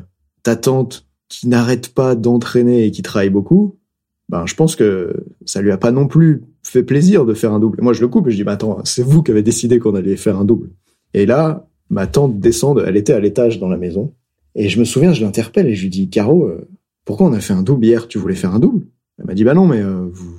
ta 0.45 0.55
tante 0.55 1.09
qui 1.29 1.49
n'arrête 1.49 1.89
pas 1.89 2.15
d'entraîner 2.15 2.85
et 2.85 2.93
qui 2.93 3.03
travaille 3.03 3.31
beaucoup, 3.31 3.77
ben, 4.29 4.47
je 4.47 4.55
pense 4.55 4.77
que 4.77 5.13
ça 5.45 5.61
lui 5.61 5.73
a 5.73 5.77
pas 5.77 5.91
non 5.91 6.07
plus 6.07 6.45
fait 6.63 6.85
plaisir 6.85 7.27
de 7.27 7.35
faire 7.35 7.53
un 7.53 7.59
double. 7.59 7.83
Moi, 7.83 7.95
je 7.95 8.01
le 8.01 8.07
coupe 8.07 8.29
et 8.29 8.31
je 8.31 8.37
dis, 8.37 8.45
bah, 8.45 8.53
attends, 8.53 8.79
c'est 8.85 9.03
vous 9.03 9.25
qui 9.25 9.33
avez 9.33 9.43
décidé 9.43 9.81
qu'on 9.81 9.97
allait 9.97 10.15
faire 10.15 10.39
un 10.39 10.45
double. 10.45 10.71
Et 11.15 11.27
là, 11.27 11.67
ma 11.91 12.07
tante 12.07 12.39
descend, 12.39 12.81
elle 12.87 12.97
était 12.97 13.13
à 13.13 13.19
l'étage 13.19 13.59
dans 13.59 13.69
la 13.69 13.77
maison. 13.77 14.15
Et 14.57 14.71
je 14.71 14.81
me 14.81 14.85
souviens, 14.85 15.13
je 15.13 15.23
l'interpelle 15.23 15.69
et 15.69 15.75
je 15.75 15.83
lui 15.83 15.91
dis, 15.91 16.09
Caro, 16.09 16.47
euh, 16.47 16.67
pourquoi 17.05 17.27
on 17.27 17.33
a 17.35 17.41
fait 17.41 17.53
un 17.53 17.63
double 17.63 17.85
hier? 17.85 18.09
Tu 18.09 18.19
voulais 18.19 18.35
faire 18.35 18.55
un 18.55 18.59
double? 18.59 18.87
Elle 19.19 19.27
m'a 19.27 19.35
dit, 19.35 19.45
bah 19.45 19.55
non, 19.55 19.67
mais 19.67 19.81
euh, 19.83 20.09
vous, 20.11 20.35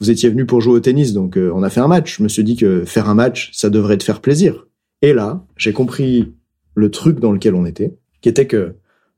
vous 0.00 0.10
étiez 0.10 0.28
venu 0.28 0.46
pour 0.46 0.60
jouer 0.60 0.74
au 0.74 0.80
tennis, 0.80 1.12
donc 1.12 1.38
euh, 1.38 1.52
on 1.54 1.62
a 1.62 1.70
fait 1.70 1.80
un 1.80 1.86
match. 1.86 2.18
Je 2.18 2.24
me 2.24 2.28
suis 2.28 2.42
dit 2.42 2.56
que 2.56 2.84
faire 2.84 3.08
un 3.08 3.14
match, 3.14 3.50
ça 3.52 3.70
devrait 3.70 3.98
te 3.98 4.04
faire 4.04 4.20
plaisir. 4.20 4.66
Et 5.00 5.12
là, 5.12 5.46
j'ai 5.56 5.72
compris 5.72 6.34
le 6.74 6.90
truc 6.90 7.20
dans 7.20 7.30
lequel 7.30 7.54
on 7.54 7.64
était, 7.64 7.96
qui 8.20 8.28
était 8.28 8.48
que 8.48 8.74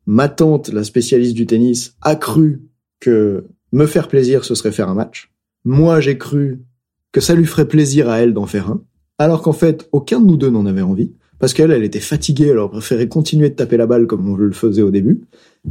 ma 0.07 0.29
tante, 0.29 0.69
la 0.69 0.85
spécialiste 0.85 1.35
du 1.35 1.47
tennis, 1.47 1.97
a 2.03 2.15
cru 2.15 2.63
que 3.01 3.47
me 3.73 3.87
faire 3.87 4.09
plaisir, 4.09 4.45
ce 4.45 4.55
serait 4.55 4.73
faire 4.73 4.91
un 4.91 4.95
match. 4.95 5.33
Moi, 5.65 6.01
j'ai 6.01 6.19
cru 6.19 6.61
que 7.13 7.21
ça 7.21 7.35
lui 7.35 7.47
ferait 7.47 7.69
plaisir 7.69 8.11
à 8.11 8.21
elle 8.21 8.35
d'en 8.35 8.47
faire 8.47 8.71
un, 8.71 8.83
alors 9.19 9.41
qu'en 9.41 9.53
fait, 9.53 9.89
aucun 9.93 10.21
de 10.21 10.27
nous 10.27 10.37
deux 10.37 10.51
n'en 10.51 10.67
avait 10.67 10.83
envie 10.83 11.13
parce 11.39 11.53
qu'elle, 11.53 11.71
elle 11.71 11.85
était 11.85 12.01
fatiguée, 12.01 12.55
aurait 12.55 12.71
préféré 12.71 13.09
continuer 13.09 13.51
de 13.51 13.55
taper 13.55 13.77
la 13.77 13.87
balle 13.87 14.07
comme 14.07 14.29
on 14.29 14.37
le 14.37 14.53
faisait 14.53 14.83
au 14.83 14.91
début. 14.91 15.23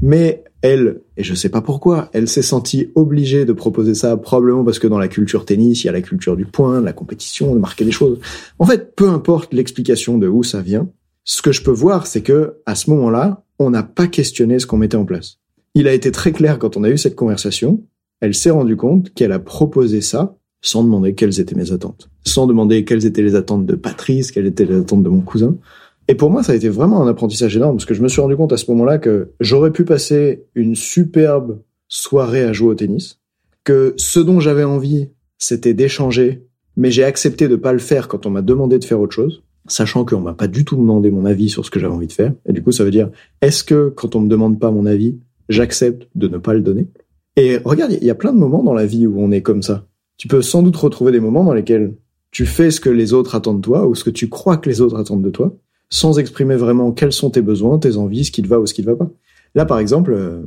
Mais 0.02 0.44
elle, 0.62 1.02
et 1.18 1.24
je 1.24 1.36
sais 1.36 1.50
pas 1.50 1.62
pourquoi, 1.62 2.10
elle 2.14 2.28
s'est 2.28 2.42
sentie 2.42 2.90
obligée 2.96 3.46
de 3.46 3.54
proposer 3.54 3.96
ça, 3.96 4.18
probablement 4.18 4.64
parce 4.64 4.80
que 4.80 4.88
dans 4.88 4.98
la 4.98 5.08
culture 5.08 5.46
tennis, 5.46 5.84
il 5.84 5.88
y 5.88 5.90
a 5.90 5.94
la 5.94 6.02
culture 6.02 6.36
du 6.36 6.46
point, 6.46 6.80
de 6.80 6.86
la 6.86 6.94
compétition, 6.94 7.54
de 7.54 7.60
marquer 7.60 7.86
des 7.86 7.92
choses. 7.92 8.20
En 8.60 8.66
fait, 8.66 8.96
peu 8.96 9.10
importe 9.10 9.54
l'explication 9.54 10.18
de 10.18 10.28
où 10.28 10.44
ça 10.44 10.62
vient, 10.62 10.90
ce 11.26 11.42
que 11.42 11.52
je 11.52 11.64
peux 11.64 11.72
voir, 11.72 12.08
c'est 12.08 12.22
que, 12.22 12.58
à 12.66 12.76
ce 12.76 12.90
moment-là, 12.90 13.44
on 13.60 13.70
n'a 13.70 13.84
pas 13.84 14.08
questionné 14.08 14.60
ce 14.60 14.66
qu'on 14.66 14.78
mettait 14.78 14.98
en 14.98 15.06
place. 15.06 15.40
Il 15.76 15.88
a 15.88 15.94
été 15.94 16.12
très 16.12 16.32
clair 16.32 16.60
quand 16.60 16.78
on 16.78 16.84
a 16.84 16.90
eu 16.90 16.98
cette 16.98 17.16
conversation, 17.16 17.84
elle 18.20 18.34
s'est 18.34 18.52
rendue 18.52 18.78
compte 18.78 19.14
qu'elle 19.14 19.32
a 19.32 19.40
proposé 19.40 20.02
ça 20.02 20.38
sans 20.64 20.84
demander 20.84 21.14
quelles 21.14 21.40
étaient 21.40 21.56
mes 21.56 21.72
attentes, 21.72 22.10
sans 22.26 22.48
demander 22.48 22.86
quelles 22.86 23.06
étaient 23.06 23.22
les 23.22 23.36
attentes 23.36 23.68
de 23.68 23.76
Patrice, 23.76 24.32
quelles 24.32 24.48
étaient 24.48 24.66
les 24.66 24.80
attentes 24.80 25.04
de 25.04 25.10
mon 25.10 25.22
cousin. 25.22 25.56
Et 26.08 26.16
pour 26.16 26.32
moi, 26.32 26.42
ça 26.42 26.54
a 26.54 26.56
été 26.56 26.70
vraiment 26.70 27.04
un 27.04 27.08
apprentissage 27.08 27.56
énorme, 27.56 27.76
parce 27.76 27.86
que 27.86 27.94
je 27.94 28.02
me 28.02 28.08
suis 28.08 28.22
rendu 28.22 28.36
compte 28.36 28.54
à 28.54 28.58
ce 28.58 28.72
moment-là 28.72 28.98
que 28.98 29.34
j'aurais 29.40 29.72
pu 29.72 29.84
passer 29.84 30.46
une 30.56 30.74
superbe 30.74 31.60
soirée 31.90 32.44
à 32.44 32.54
jouer 32.54 32.70
au 32.70 32.76
tennis, 32.76 33.20
que 33.64 33.94
ce 33.98 34.20
dont 34.20 34.40
j'avais 34.40 34.64
envie, 34.64 35.10
c'était 35.38 35.74
d'échanger, 35.74 36.48
mais 36.78 36.92
j'ai 36.92 37.04
accepté 37.04 37.48
de 37.48 37.56
pas 37.56 37.74
le 37.74 37.80
faire 37.80 38.08
quand 38.08 38.26
on 38.26 38.30
m'a 38.30 38.42
demandé 38.42 38.80
de 38.80 38.86
faire 38.86 39.00
autre 39.00 39.14
chose, 39.14 39.44
sachant 39.68 40.06
qu'on 40.06 40.22
m'a 40.22 40.34
pas 40.34 40.48
du 40.48 40.66
tout 40.66 40.78
demandé 40.78 41.12
mon 41.12 41.26
avis 41.26 41.50
sur 41.50 41.66
ce 41.66 41.72
que 41.72 41.80
j'avais 41.80 41.94
envie 41.94 42.08
de 42.08 42.14
faire. 42.14 42.34
Et 42.48 42.54
du 42.54 42.64
coup, 42.64 42.72
ça 42.72 42.84
veut 42.84 42.92
dire, 42.92 43.10
est-ce 43.42 43.64
que 43.64 43.90
quand 43.90 44.16
on 44.16 44.22
me 44.22 44.30
demande 44.30 44.60
pas 44.60 44.72
mon 44.72 44.86
avis, 44.86 45.20
j'accepte 45.50 46.08
de 46.16 46.28
ne 46.28 46.38
pas 46.38 46.54
le 46.54 46.62
donner? 46.62 46.88
Et 47.36 47.58
regarde, 47.58 47.92
il 48.00 48.06
y 48.06 48.10
a 48.10 48.16
plein 48.16 48.34
de 48.34 48.38
moments 48.38 48.64
dans 48.64 48.74
la 48.74 48.86
vie 48.86 49.08
où 49.08 49.20
on 49.20 49.32
est 49.32 49.42
comme 49.42 49.62
ça 49.62 49.86
tu 50.18 50.28
peux 50.28 50.42
sans 50.42 50.64
doute 50.64 50.76
retrouver 50.76 51.12
des 51.12 51.20
moments 51.20 51.44
dans 51.44 51.54
lesquels 51.54 51.96
tu 52.32 52.46
fais 52.46 52.72
ce 52.72 52.80
que 52.80 52.90
les 52.90 53.14
autres 53.14 53.36
attendent 53.36 53.62
de 53.62 53.66
toi 53.66 53.88
ou 53.88 53.96
ce 53.96 54.04
que 54.04 54.10
tu 54.10 54.30
crois 54.30 54.58
que 54.58 54.70
les 54.70 54.82
autres 54.82 54.98
attendent 54.98 55.22
de 55.22 55.30
toi, 55.30 55.56
sans 55.90 56.18
exprimer 56.18 56.56
vraiment 56.56 56.92
quels 56.92 57.14
sont 57.14 57.30
tes 57.30 57.42
besoins, 57.42 57.78
tes 57.78 57.98
envies, 57.98 58.26
ce 58.26 58.32
qui 58.32 58.42
te 58.42 58.48
va 58.48 58.60
ou 58.60 58.66
ce 58.66 58.74
qui 58.74 58.82
te 58.82 58.90
va 58.90 58.96
pas. 58.96 59.10
Là, 59.56 59.66
par 59.66 59.78
exemple, 59.78 60.14
euh, 60.14 60.42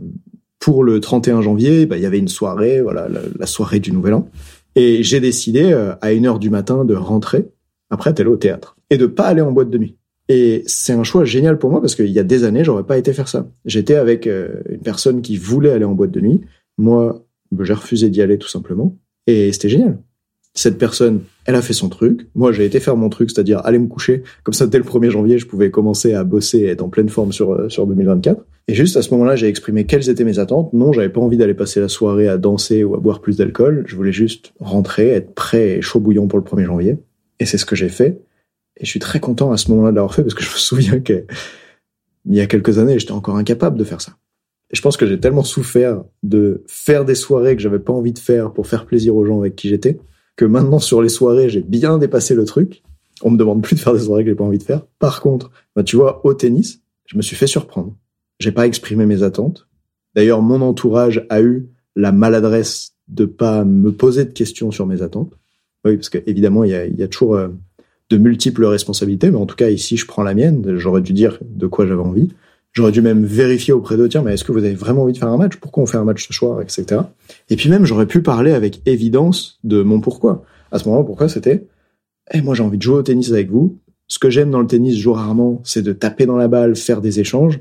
pour 0.58 0.82
le 0.82 1.00
31 1.00 1.42
janvier, 1.42 1.86
bah, 1.86 1.96
il 1.96 2.02
y 2.02 2.06
avait 2.06 2.18
une 2.18 2.28
soirée, 2.28 2.80
voilà, 2.80 3.08
la, 3.08 3.46
soirée 3.46 3.78
du 3.78 3.92
Nouvel 3.92 4.14
An, 4.14 4.28
et 4.74 5.02
j'ai 5.04 5.20
décidé 5.20 5.72
euh, 5.72 5.94
à 6.00 6.12
une 6.12 6.26
heure 6.26 6.40
du 6.40 6.50
matin 6.50 6.84
de 6.84 6.94
rentrer 6.94 7.48
après 7.90 8.12
d'aller 8.12 8.30
au 8.30 8.36
théâtre 8.36 8.76
et 8.90 8.98
de 8.98 9.06
pas 9.06 9.26
aller 9.26 9.42
en 9.42 9.52
boîte 9.52 9.70
de 9.70 9.78
nuit. 9.78 9.96
Et 10.28 10.64
c'est 10.66 10.92
un 10.92 11.04
choix 11.04 11.24
génial 11.24 11.58
pour 11.58 11.70
moi 11.70 11.80
parce 11.80 11.94
qu'il 11.94 12.10
y 12.10 12.18
a 12.18 12.24
des 12.24 12.42
années, 12.42 12.64
j'aurais 12.64 12.82
pas 12.82 12.98
été 12.98 13.12
faire 13.12 13.28
ça. 13.28 13.48
J'étais 13.64 13.94
avec 13.94 14.26
euh, 14.26 14.60
une 14.68 14.80
personne 14.80 15.22
qui 15.22 15.36
voulait 15.36 15.70
aller 15.70 15.84
en 15.84 15.94
boîte 15.94 16.10
de 16.10 16.20
nuit. 16.20 16.40
Moi, 16.78 17.24
j'ai 17.60 17.72
refusé 17.72 18.10
d'y 18.10 18.20
aller 18.22 18.38
tout 18.38 18.48
simplement. 18.48 18.96
Et 19.26 19.52
c'était 19.52 19.68
génial. 19.68 19.98
Cette 20.54 20.78
personne, 20.78 21.20
elle 21.44 21.54
a 21.54 21.60
fait 21.60 21.74
son 21.74 21.90
truc. 21.90 22.28
Moi, 22.34 22.50
j'ai 22.50 22.64
été 22.64 22.80
faire 22.80 22.96
mon 22.96 23.10
truc, 23.10 23.30
c'est-à-dire 23.30 23.60
aller 23.64 23.78
me 23.78 23.88
coucher. 23.88 24.22
Comme 24.42 24.54
ça, 24.54 24.66
dès 24.66 24.78
le 24.78 24.84
1er 24.84 25.10
janvier, 25.10 25.38
je 25.38 25.46
pouvais 25.46 25.70
commencer 25.70 26.14
à 26.14 26.24
bosser 26.24 26.60
et 26.60 26.66
être 26.68 26.82
en 26.82 26.88
pleine 26.88 27.10
forme 27.10 27.30
sur, 27.30 27.52
euh, 27.52 27.68
sur 27.68 27.86
2024. 27.86 28.42
Et 28.68 28.74
juste 28.74 28.96
à 28.96 29.02
ce 29.02 29.10
moment-là, 29.10 29.36
j'ai 29.36 29.48
exprimé 29.48 29.84
quelles 29.84 30.08
étaient 30.08 30.24
mes 30.24 30.38
attentes. 30.38 30.72
Non, 30.72 30.92
j'avais 30.92 31.10
pas 31.10 31.20
envie 31.20 31.36
d'aller 31.36 31.54
passer 31.54 31.80
la 31.80 31.88
soirée 31.88 32.26
à 32.26 32.38
danser 32.38 32.84
ou 32.84 32.94
à 32.94 32.98
boire 32.98 33.20
plus 33.20 33.36
d'alcool. 33.36 33.84
Je 33.86 33.96
voulais 33.96 34.12
juste 34.12 34.54
rentrer, 34.58 35.10
être 35.10 35.34
prêt 35.34 35.76
et 35.76 35.82
chaud 35.82 36.00
bouillon 36.00 36.26
pour 36.26 36.38
le 36.38 36.44
1er 36.44 36.64
janvier. 36.64 36.96
Et 37.38 37.44
c'est 37.44 37.58
ce 37.58 37.66
que 37.66 37.76
j'ai 37.76 37.90
fait. 37.90 38.22
Et 38.78 38.84
je 38.84 38.90
suis 38.90 39.00
très 39.00 39.20
content 39.20 39.52
à 39.52 39.58
ce 39.58 39.70
moment-là 39.70 39.90
de 39.90 39.96
l'avoir 39.96 40.14
fait 40.14 40.22
parce 40.22 40.34
que 40.34 40.42
je 40.42 40.50
me 40.50 40.56
souviens 40.56 41.00
que 41.00 41.24
il 42.28 42.34
y 42.34 42.40
a 42.40 42.46
quelques 42.46 42.78
années, 42.78 42.98
j'étais 42.98 43.12
encore 43.12 43.36
incapable 43.36 43.78
de 43.78 43.84
faire 43.84 44.00
ça. 44.00 44.12
Je 44.72 44.80
pense 44.80 44.96
que 44.96 45.06
j'ai 45.06 45.20
tellement 45.20 45.44
souffert 45.44 46.02
de 46.22 46.64
faire 46.66 47.04
des 47.04 47.14
soirées 47.14 47.54
que 47.56 47.62
j'avais 47.62 47.78
pas 47.78 47.92
envie 47.92 48.12
de 48.12 48.18
faire 48.18 48.52
pour 48.52 48.66
faire 48.66 48.86
plaisir 48.86 49.14
aux 49.14 49.24
gens 49.24 49.40
avec 49.40 49.54
qui 49.54 49.68
j'étais, 49.68 49.98
que 50.36 50.44
maintenant 50.44 50.78
sur 50.78 51.02
les 51.02 51.08
soirées, 51.08 51.48
j'ai 51.48 51.62
bien 51.62 51.98
dépassé 51.98 52.34
le 52.34 52.44
truc. 52.44 52.82
On 53.22 53.30
me 53.30 53.38
demande 53.38 53.62
plus 53.62 53.76
de 53.76 53.80
faire 53.80 53.94
des 53.94 54.00
soirées 54.00 54.24
que 54.24 54.30
j'ai 54.30 54.36
pas 54.36 54.44
envie 54.44 54.58
de 54.58 54.62
faire. 54.62 54.82
Par 54.98 55.20
contre, 55.20 55.50
bah, 55.74 55.82
tu 55.82 55.96
vois, 55.96 56.24
au 56.26 56.34
tennis, 56.34 56.82
je 57.06 57.16
me 57.16 57.22
suis 57.22 57.36
fait 57.36 57.46
surprendre. 57.46 57.96
J'ai 58.40 58.52
pas 58.52 58.66
exprimé 58.66 59.06
mes 59.06 59.22
attentes. 59.22 59.66
D'ailleurs, 60.14 60.42
mon 60.42 60.60
entourage 60.60 61.26
a 61.30 61.40
eu 61.40 61.68
la 61.94 62.12
maladresse 62.12 62.94
de 63.08 63.24
pas 63.24 63.64
me 63.64 63.92
poser 63.92 64.24
de 64.24 64.32
questions 64.32 64.70
sur 64.70 64.86
mes 64.86 65.00
attentes. 65.00 65.32
Oui, 65.84 65.96
parce 65.96 66.10
qu'évidemment, 66.10 66.64
il 66.64 66.70
y 66.70 66.74
a, 66.74 66.86
y 66.86 67.02
a 67.02 67.08
toujours 67.08 67.36
euh, 67.36 67.48
de 68.10 68.16
multiples 68.18 68.64
responsabilités, 68.64 69.30
mais 69.30 69.38
en 69.38 69.46
tout 69.46 69.56
cas, 69.56 69.70
ici, 69.70 69.96
je 69.96 70.06
prends 70.06 70.22
la 70.22 70.34
mienne. 70.34 70.76
J'aurais 70.76 71.00
dû 71.00 71.12
dire 71.12 71.38
de 71.42 71.66
quoi 71.66 71.86
j'avais 71.86 72.02
envie. 72.02 72.30
J'aurais 72.76 72.92
dû 72.92 73.00
même 73.00 73.24
vérifier 73.24 73.72
auprès 73.72 73.96
d'eux, 73.96 74.06
tiens, 74.06 74.20
mais 74.20 74.34
est-ce 74.34 74.44
que 74.44 74.52
vous 74.52 74.58
avez 74.58 74.74
vraiment 74.74 75.04
envie 75.04 75.14
de 75.14 75.18
faire 75.18 75.28
un 75.28 75.38
match? 75.38 75.56
Pourquoi 75.56 75.82
on 75.82 75.86
fait 75.86 75.96
un 75.96 76.04
match 76.04 76.28
ce 76.28 76.34
soir, 76.34 76.60
etc. 76.60 77.00
Et 77.48 77.56
puis 77.56 77.70
même, 77.70 77.86
j'aurais 77.86 78.04
pu 78.04 78.20
parler 78.20 78.52
avec 78.52 78.82
évidence 78.84 79.58
de 79.64 79.80
mon 79.82 80.02
pourquoi. 80.02 80.44
À 80.70 80.78
ce 80.78 80.86
moment, 80.86 81.02
pourquoi 81.02 81.30
c'était, 81.30 81.66
eh, 82.34 82.42
moi 82.42 82.54
j'ai 82.54 82.62
envie 82.62 82.76
de 82.76 82.82
jouer 82.82 82.96
au 82.96 83.02
tennis 83.02 83.32
avec 83.32 83.50
vous. 83.50 83.78
Ce 84.08 84.18
que 84.18 84.28
j'aime 84.28 84.50
dans 84.50 84.60
le 84.60 84.66
tennis, 84.66 84.94
je 84.94 85.00
joue 85.00 85.14
rarement, 85.14 85.62
c'est 85.64 85.80
de 85.80 85.94
taper 85.94 86.26
dans 86.26 86.36
la 86.36 86.48
balle, 86.48 86.76
faire 86.76 87.00
des 87.00 87.18
échanges. 87.18 87.60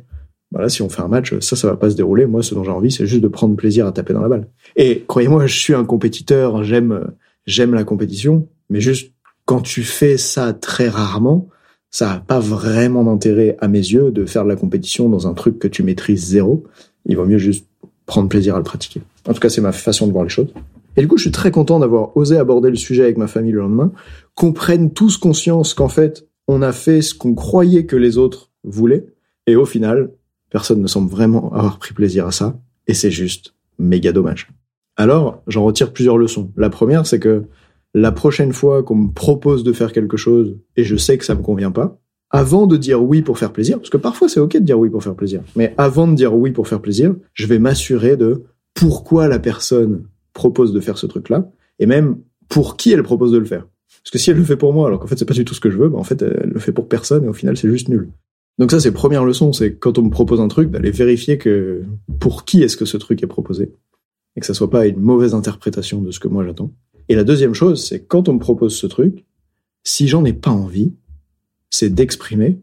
Voilà, 0.51 0.67
si 0.67 0.81
on 0.81 0.89
fait 0.89 1.01
un 1.01 1.07
match, 1.07 1.33
ça, 1.39 1.55
ça 1.55 1.69
va 1.69 1.77
pas 1.77 1.89
se 1.89 1.95
dérouler. 1.95 2.25
Moi, 2.25 2.43
ce 2.43 2.53
dont 2.53 2.65
j'ai 2.65 2.71
envie, 2.71 2.91
c'est 2.91 3.07
juste 3.07 3.23
de 3.23 3.29
prendre 3.29 3.55
plaisir 3.55 3.87
à 3.87 3.93
taper 3.93 4.13
dans 4.13 4.21
la 4.21 4.27
balle. 4.27 4.49
Et 4.75 5.05
croyez-moi, 5.07 5.47
je 5.47 5.57
suis 5.57 5.73
un 5.73 5.85
compétiteur, 5.85 6.65
j'aime, 6.65 7.13
j'aime 7.45 7.73
la 7.73 7.85
compétition, 7.85 8.49
mais 8.69 8.81
juste 8.81 9.13
quand 9.45 9.61
tu 9.61 9.83
fais 9.83 10.17
ça 10.17 10.51
très 10.51 10.89
rarement, 10.89 11.47
ça 11.95 12.07
n'a 12.07 12.19
pas 12.19 12.41
vraiment 12.41 13.05
d'intérêt 13.05 13.55
à 13.61 13.69
mes 13.69 13.79
yeux 13.79 14.11
de 14.11 14.25
faire 14.25 14.43
de 14.43 14.49
la 14.49 14.57
compétition 14.57 15.07
dans 15.07 15.27
un 15.27 15.33
truc 15.33 15.59
que 15.59 15.67
tu 15.69 15.81
maîtrises 15.81 16.25
zéro. 16.25 16.65
Il 17.05 17.15
vaut 17.15 17.25
mieux 17.25 17.37
juste 17.37 17.67
prendre 18.05 18.27
plaisir 18.27 18.53
à 18.55 18.57
le 18.57 18.65
pratiquer. 18.65 19.01
En 19.29 19.31
tout 19.31 19.39
cas, 19.39 19.47
c'est 19.47 19.61
ma 19.61 19.71
façon 19.71 20.05
de 20.05 20.11
voir 20.11 20.25
les 20.25 20.29
choses. 20.29 20.49
Et 20.97 21.01
du 21.01 21.07
coup, 21.07 21.15
je 21.15 21.21
suis 21.21 21.31
très 21.31 21.51
content 21.51 21.79
d'avoir 21.79 22.17
osé 22.17 22.37
aborder 22.37 22.69
le 22.69 22.75
sujet 22.75 23.03
avec 23.03 23.15
ma 23.15 23.27
famille 23.27 23.53
le 23.53 23.61
lendemain, 23.61 23.93
qu'on 24.33 24.51
prenne 24.51 24.91
tous 24.91 25.15
conscience 25.15 25.73
qu'en 25.73 25.87
fait, 25.87 26.27
on 26.49 26.61
a 26.61 26.73
fait 26.73 27.01
ce 27.01 27.13
qu'on 27.13 27.33
croyait 27.33 27.85
que 27.85 27.95
les 27.95 28.17
autres 28.17 28.51
voulaient, 28.65 29.05
et 29.47 29.55
au 29.55 29.65
final, 29.65 30.11
personne 30.49 30.81
ne 30.81 30.87
semble 30.87 31.09
vraiment 31.09 31.53
avoir 31.53 31.79
pris 31.79 31.93
plaisir 31.93 32.27
à 32.27 32.33
ça, 32.33 32.59
et 32.87 32.93
c'est 32.93 33.09
juste 33.09 33.53
méga 33.79 34.11
dommage. 34.11 34.49
Alors, 34.97 35.43
j'en 35.47 35.63
retire 35.63 35.93
plusieurs 35.93 36.17
leçons. 36.17 36.51
La 36.57 36.69
première, 36.69 37.07
c'est 37.07 37.19
que 37.19 37.45
la 37.95 38.11
prochaine 38.11 38.51
fois 38.51 38.83
qu'on 38.83 38.95
me 38.95 39.11
propose 39.11 39.63
de 39.63 39.71
faire 39.71 39.93
quelque 39.93 40.17
chose 40.17 40.57
et 40.75 40.83
je 40.83 40.97
sais 40.97 41.17
que 41.17 41.23
ça 41.23 41.33
me 41.33 41.41
convient 41.41 41.71
pas, 41.71 41.97
avant 42.29 42.67
de 42.67 42.75
dire 42.75 43.01
oui 43.01 43.21
pour 43.21 43.39
faire 43.39 43.53
plaisir, 43.53 43.77
parce 43.77 43.89
que 43.89 43.95
parfois 43.95 44.27
c'est 44.27 44.41
ok 44.41 44.57
de 44.57 44.59
dire 44.59 44.77
oui 44.77 44.89
pour 44.89 45.01
faire 45.01 45.15
plaisir, 45.15 45.41
mais 45.55 45.73
avant 45.77 46.05
de 46.05 46.13
dire 46.13 46.35
oui 46.35 46.51
pour 46.51 46.67
faire 46.67 46.81
plaisir, 46.81 47.15
je 47.33 47.47
vais 47.47 47.57
m'assurer 47.57 48.17
de 48.17 48.43
pourquoi 48.73 49.29
la 49.29 49.39
personne 49.39 50.03
propose 50.33 50.73
de 50.73 50.81
faire 50.81 50.97
ce 50.97 51.05
truc-là, 51.05 51.49
et 51.79 51.85
même 51.85 52.17
pour 52.49 52.75
qui 52.75 52.91
elle 52.91 53.01
propose 53.01 53.31
de 53.31 53.37
le 53.37 53.45
faire. 53.45 53.65
Parce 54.03 54.11
que 54.11 54.17
si 54.17 54.29
elle 54.29 54.37
le 54.37 54.43
fait 54.43 54.57
pour 54.57 54.73
moi, 54.73 54.87
alors 54.87 54.99
qu'en 54.99 55.07
fait 55.07 55.17
c'est 55.17 55.23
pas 55.23 55.33
du 55.33 55.45
tout 55.45 55.53
ce 55.53 55.61
que 55.61 55.69
je 55.69 55.77
veux, 55.77 55.87
bah 55.87 55.97
en 55.97 56.03
fait 56.03 56.21
elle 56.21 56.51
le 56.53 56.59
fait 56.59 56.73
pour 56.73 56.89
personne 56.89 57.23
et 57.23 57.29
au 57.29 57.33
final 57.33 57.55
c'est 57.55 57.69
juste 57.69 57.87
nul. 57.87 58.09
Donc 58.59 58.71
ça 58.71 58.81
c'est 58.81 58.91
première 58.91 59.23
leçon, 59.23 59.53
c'est 59.53 59.75
quand 59.75 59.97
on 59.97 60.03
me 60.03 60.09
propose 60.09 60.41
un 60.41 60.49
truc, 60.49 60.69
d'aller 60.69 60.91
vérifier 60.91 61.37
que 61.37 61.83
pour 62.19 62.43
qui 62.43 62.61
est-ce 62.61 62.75
que 62.75 62.83
ce 62.83 62.97
truc 62.97 63.23
est 63.23 63.27
proposé, 63.27 63.71
et 64.35 64.41
que 64.41 64.45
ça 64.45 64.53
soit 64.53 64.69
pas 64.69 64.85
une 64.85 64.99
mauvaise 64.99 65.33
interprétation 65.33 66.01
de 66.01 66.11
ce 66.11 66.19
que 66.19 66.27
moi 66.27 66.43
j'attends. 66.45 66.73
Et 67.09 67.15
la 67.15 67.23
deuxième 67.23 67.53
chose, 67.53 67.85
c'est 67.85 68.05
quand 68.05 68.29
on 68.29 68.33
me 68.33 68.39
propose 68.39 68.75
ce 68.75 68.87
truc, 68.87 69.25
si 69.83 70.07
j'en 70.07 70.25
ai 70.25 70.33
pas 70.33 70.51
envie, 70.51 70.93
c'est 71.69 71.93
d'exprimer 71.93 72.59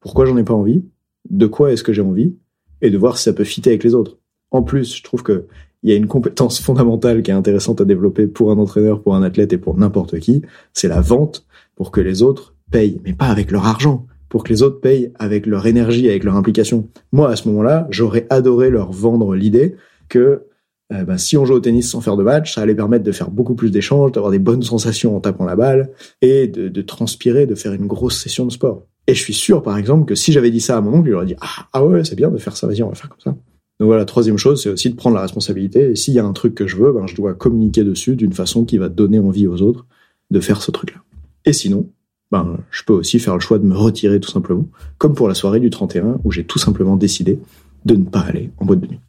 pourquoi 0.00 0.26
j'en 0.26 0.36
ai 0.36 0.44
pas 0.44 0.54
envie, 0.54 0.84
de 1.30 1.46
quoi 1.46 1.72
est-ce 1.72 1.82
que 1.82 1.92
j'ai 1.92 2.02
envie, 2.02 2.36
et 2.82 2.90
de 2.90 2.98
voir 2.98 3.16
si 3.16 3.24
ça 3.24 3.32
peut 3.32 3.44
fitter 3.44 3.70
avec 3.70 3.84
les 3.84 3.94
autres. 3.94 4.18
En 4.50 4.62
plus, 4.62 4.96
je 4.96 5.02
trouve 5.02 5.22
que 5.22 5.46
il 5.82 5.90
y 5.90 5.92
a 5.92 5.96
une 5.96 6.06
compétence 6.06 6.60
fondamentale 6.60 7.22
qui 7.22 7.30
est 7.30 7.34
intéressante 7.34 7.80
à 7.80 7.84
développer 7.84 8.26
pour 8.26 8.50
un 8.50 8.56
entraîneur, 8.56 9.02
pour 9.02 9.14
un 9.14 9.22
athlète 9.22 9.52
et 9.52 9.58
pour 9.58 9.76
n'importe 9.76 10.18
qui, 10.18 10.40
c'est 10.72 10.88
la 10.88 11.02
vente 11.02 11.46
pour 11.74 11.90
que 11.90 12.00
les 12.00 12.22
autres 12.22 12.54
payent, 12.70 13.00
mais 13.04 13.12
pas 13.12 13.26
avec 13.26 13.50
leur 13.50 13.66
argent, 13.66 14.06
pour 14.30 14.44
que 14.44 14.48
les 14.48 14.62
autres 14.62 14.80
payent 14.80 15.12
avec 15.16 15.44
leur 15.44 15.66
énergie, 15.66 16.08
avec 16.08 16.24
leur 16.24 16.36
implication. 16.36 16.88
Moi, 17.12 17.28
à 17.28 17.36
ce 17.36 17.48
moment-là, 17.48 17.86
j'aurais 17.90 18.26
adoré 18.30 18.70
leur 18.70 18.92
vendre 18.92 19.34
l'idée 19.34 19.76
que 20.08 20.44
euh, 20.92 21.04
ben, 21.04 21.16
si 21.16 21.36
on 21.36 21.44
joue 21.44 21.54
au 21.54 21.60
tennis 21.60 21.90
sans 21.90 22.00
faire 22.00 22.16
de 22.16 22.22
match, 22.22 22.54
ça 22.54 22.60
allait 22.60 22.74
permettre 22.74 23.04
de 23.04 23.12
faire 23.12 23.30
beaucoup 23.30 23.54
plus 23.54 23.70
d'échanges, 23.70 24.12
d'avoir 24.12 24.30
des 24.30 24.38
bonnes 24.38 24.62
sensations 24.62 25.16
en 25.16 25.20
tapant 25.20 25.44
la 25.44 25.56
balle 25.56 25.90
et 26.20 26.46
de, 26.46 26.68
de, 26.68 26.82
transpirer, 26.82 27.46
de 27.46 27.54
faire 27.54 27.72
une 27.72 27.86
grosse 27.86 28.20
session 28.20 28.44
de 28.44 28.52
sport. 28.52 28.86
Et 29.06 29.14
je 29.14 29.20
suis 29.20 29.34
sûr, 29.34 29.62
par 29.62 29.78
exemple, 29.78 30.06
que 30.06 30.14
si 30.14 30.32
j'avais 30.32 30.50
dit 30.50 30.60
ça 30.60 30.76
à 30.76 30.80
mon 30.80 30.98
oncle, 30.98 31.08
il 31.08 31.14
aurait 31.14 31.26
dit 31.26 31.36
ah, 31.40 31.68
ah 31.72 31.84
ouais, 31.84 32.04
c'est 32.04 32.16
bien 32.16 32.30
de 32.30 32.38
faire 32.38 32.56
ça, 32.56 32.66
vas-y, 32.66 32.82
on 32.82 32.88
va 32.88 32.94
faire 32.94 33.08
comme 33.08 33.20
ça. 33.20 33.36
Donc 33.80 33.86
voilà, 33.88 34.04
troisième 34.04 34.38
chose, 34.38 34.62
c'est 34.62 34.68
aussi 34.68 34.90
de 34.90 34.94
prendre 34.94 35.16
la 35.16 35.22
responsabilité. 35.22 35.90
Et 35.90 35.96
s'il 35.96 36.14
y 36.14 36.18
a 36.18 36.24
un 36.24 36.32
truc 36.32 36.54
que 36.54 36.66
je 36.66 36.76
veux, 36.76 36.92
ben, 36.92 37.06
je 37.06 37.14
dois 37.16 37.34
communiquer 37.34 37.82
dessus 37.82 38.14
d'une 38.14 38.32
façon 38.32 38.64
qui 38.64 38.78
va 38.78 38.88
donner 38.88 39.18
envie 39.18 39.46
aux 39.46 39.62
autres 39.62 39.86
de 40.30 40.40
faire 40.40 40.62
ce 40.62 40.70
truc-là. 40.70 41.00
Et 41.44 41.52
sinon, 41.52 41.88
ben, 42.30 42.58
je 42.70 42.84
peux 42.84 42.92
aussi 42.92 43.18
faire 43.18 43.34
le 43.34 43.40
choix 43.40 43.58
de 43.58 43.64
me 43.64 43.76
retirer 43.76 44.20
tout 44.20 44.30
simplement, 44.30 44.66
comme 44.98 45.14
pour 45.14 45.28
la 45.28 45.34
soirée 45.34 45.60
du 45.60 45.70
31 45.70 46.20
où 46.24 46.30
j'ai 46.30 46.44
tout 46.44 46.58
simplement 46.58 46.96
décidé 46.96 47.38
de 47.84 47.96
ne 47.96 48.04
pas 48.04 48.20
aller 48.20 48.50
en 48.58 48.64
boîte 48.64 48.80
de 48.80 48.86
nuit. 48.86 49.00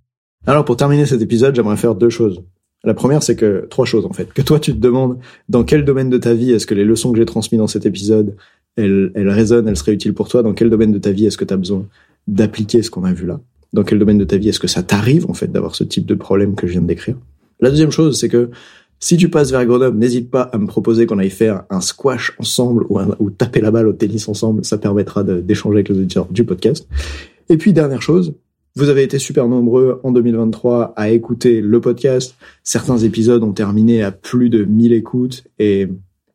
Alors 0.48 0.64
pour 0.64 0.78
terminer 0.78 1.06
cet 1.06 1.22
épisode, 1.22 1.56
j'aimerais 1.56 1.78
faire 1.78 1.96
deux 1.96 2.10
choses. 2.10 2.44
La 2.84 2.94
première, 2.94 3.24
c'est 3.24 3.36
que 3.36 3.66
trois 3.70 3.86
choses 3.86 4.06
en 4.06 4.14
fait. 4.14 4.32
Que 4.32 4.44
toi, 4.44 4.60
tu 4.60 4.74
te 4.74 4.78
demandes 4.78 5.18
dans 5.50 5.64
quel 5.64 5.86
domaine 5.86 6.10
de 6.10 6.18
ta 6.18 6.36
vie 6.36 6.52
est-ce 6.52 6.68
que 6.68 6.76
les 6.76 6.84
leçons 6.84 7.12
que 7.12 7.18
j'ai 7.18 7.26
transmises 7.26 7.60
dans 7.60 7.68
cet 7.68 7.86
épisode, 7.88 8.36
elles, 8.76 9.12
elles 9.16 9.30
résonnent, 9.30 9.68
elles 9.68 9.78
seraient 9.78 9.94
utiles 9.94 10.14
pour 10.14 10.28
toi? 10.28 10.44
Dans 10.44 10.54
quel 10.54 10.70
domaine 10.70 10.92
de 10.92 11.00
ta 11.00 11.12
vie 11.12 11.26
est-ce 11.26 11.38
que 11.38 11.46
tu 11.46 11.54
as 11.54 11.58
besoin 11.58 11.88
d'appliquer 12.28 12.84
ce 12.84 12.92
qu'on 12.92 13.04
a 13.04 13.12
vu 13.12 13.26
là? 13.26 13.40
Dans 13.74 13.84
quel 13.84 13.98
domaine 13.98 14.20
de 14.20 14.24
ta 14.24 14.38
vie 14.38 14.50
est-ce 14.50 14.60
que 14.60 14.68
ça 14.68 14.84
t'arrive 14.84 15.30
en 15.30 15.34
fait 15.34 15.52
d'avoir 15.52 15.76
ce 15.76 15.84
type 15.84 16.06
de 16.06 16.14
problème 16.14 16.54
que 16.54 16.68
je 16.68 16.74
viens 16.74 16.82
de 16.82 16.88
décrire? 16.88 17.16
La 17.60 17.72
deuxième 17.72 17.92
chose, 17.92 18.20
c'est 18.20 18.30
que 18.30 18.52
si 19.00 19.18
tu 19.18 19.30
passes 19.30 19.52
vers 19.52 19.66
Grenoble, 19.66 19.98
n'hésite 19.98 20.30
pas 20.30 20.44
à 20.44 20.58
me 20.60 20.68
proposer 20.68 21.08
qu'on 21.08 21.18
aille 21.18 21.32
faire 21.32 21.64
un 21.72 21.82
squash 21.82 22.36
ensemble 22.40 22.86
ou, 22.90 23.00
ou 23.20 23.32
taper 23.32 23.62
la 23.62 23.72
balle 23.72 23.88
au 23.88 23.94
tennis 23.94 24.28
ensemble. 24.30 24.64
Ça 24.64 24.78
permettra 24.78 25.24
d'échanger 25.24 25.78
avec 25.78 25.90
les 25.90 25.98
auditeurs 25.98 26.28
du 26.30 26.44
podcast. 26.44 26.88
Et 27.50 27.58
puis 27.58 27.74
dernière 27.74 28.02
chose, 28.02 28.34
vous 28.76 28.90
avez 28.90 29.04
été 29.04 29.20
super 29.20 29.48
nombreux 29.48 30.02
en 30.04 30.12
2023 30.12 30.94
à 30.98 31.10
écouter 31.10 31.62
le 31.62 31.80
podcast. 31.80 32.36
Certains 32.64 32.98
épisodes 32.98 33.42
ont 33.44 33.54
terminé 33.54 34.04
à 34.04 34.12
plus 34.12 34.50
de 34.50 34.66
1000 34.66 34.92
écoutes 34.92 35.46
et 35.60 35.88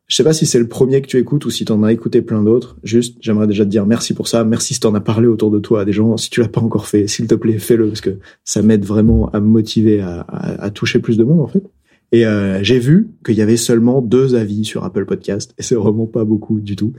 je 0.07 0.15
sais 0.15 0.23
pas 0.23 0.33
si 0.33 0.45
c'est 0.45 0.59
le 0.59 0.67
premier 0.67 1.01
que 1.01 1.07
tu 1.07 1.17
écoutes 1.17 1.45
ou 1.45 1.51
si 1.51 1.65
tu 1.65 1.71
en 1.71 1.83
as 1.83 1.93
écouté 1.93 2.21
plein 2.21 2.43
d'autres. 2.43 2.75
Juste, 2.83 3.17
j'aimerais 3.21 3.47
déjà 3.47 3.63
te 3.63 3.69
dire 3.69 3.85
merci 3.85 4.13
pour 4.13 4.27
ça. 4.27 4.43
Merci 4.43 4.73
si 4.73 4.79
tu 4.79 4.87
en 4.87 4.95
as 4.95 4.99
parlé 5.01 5.27
autour 5.27 5.51
de 5.51 5.59
toi 5.59 5.81
à 5.81 5.85
des 5.85 5.93
gens. 5.93 6.17
Si 6.17 6.29
tu 6.29 6.41
l'as 6.41 6.49
pas 6.49 6.61
encore 6.61 6.87
fait, 6.87 7.07
s'il 7.07 7.27
te 7.27 7.35
plaît, 7.35 7.59
fais-le 7.59 7.87
parce 7.87 8.01
que 8.01 8.17
ça 8.43 8.63
m'aide 8.63 8.83
vraiment 8.85 9.29
à 9.29 9.39
me 9.39 9.45
motiver 9.45 10.01
à, 10.01 10.69
toucher 10.71 10.99
plus 10.99 11.17
de 11.17 11.23
monde 11.23 11.41
en 11.41 11.47
fait. 11.47 11.63
Et 12.11 12.25
euh, 12.25 12.61
j'ai 12.63 12.79
vu 12.79 13.11
qu'il 13.23 13.35
y 13.35 13.41
avait 13.41 13.55
seulement 13.55 14.01
deux 14.01 14.35
avis 14.35 14.65
sur 14.65 14.83
Apple 14.83 15.05
Podcast 15.05 15.53
et 15.57 15.63
c'est 15.63 15.75
vraiment 15.75 16.07
pas 16.07 16.25
beaucoup 16.25 16.59
du 16.59 16.75
tout. 16.75 16.91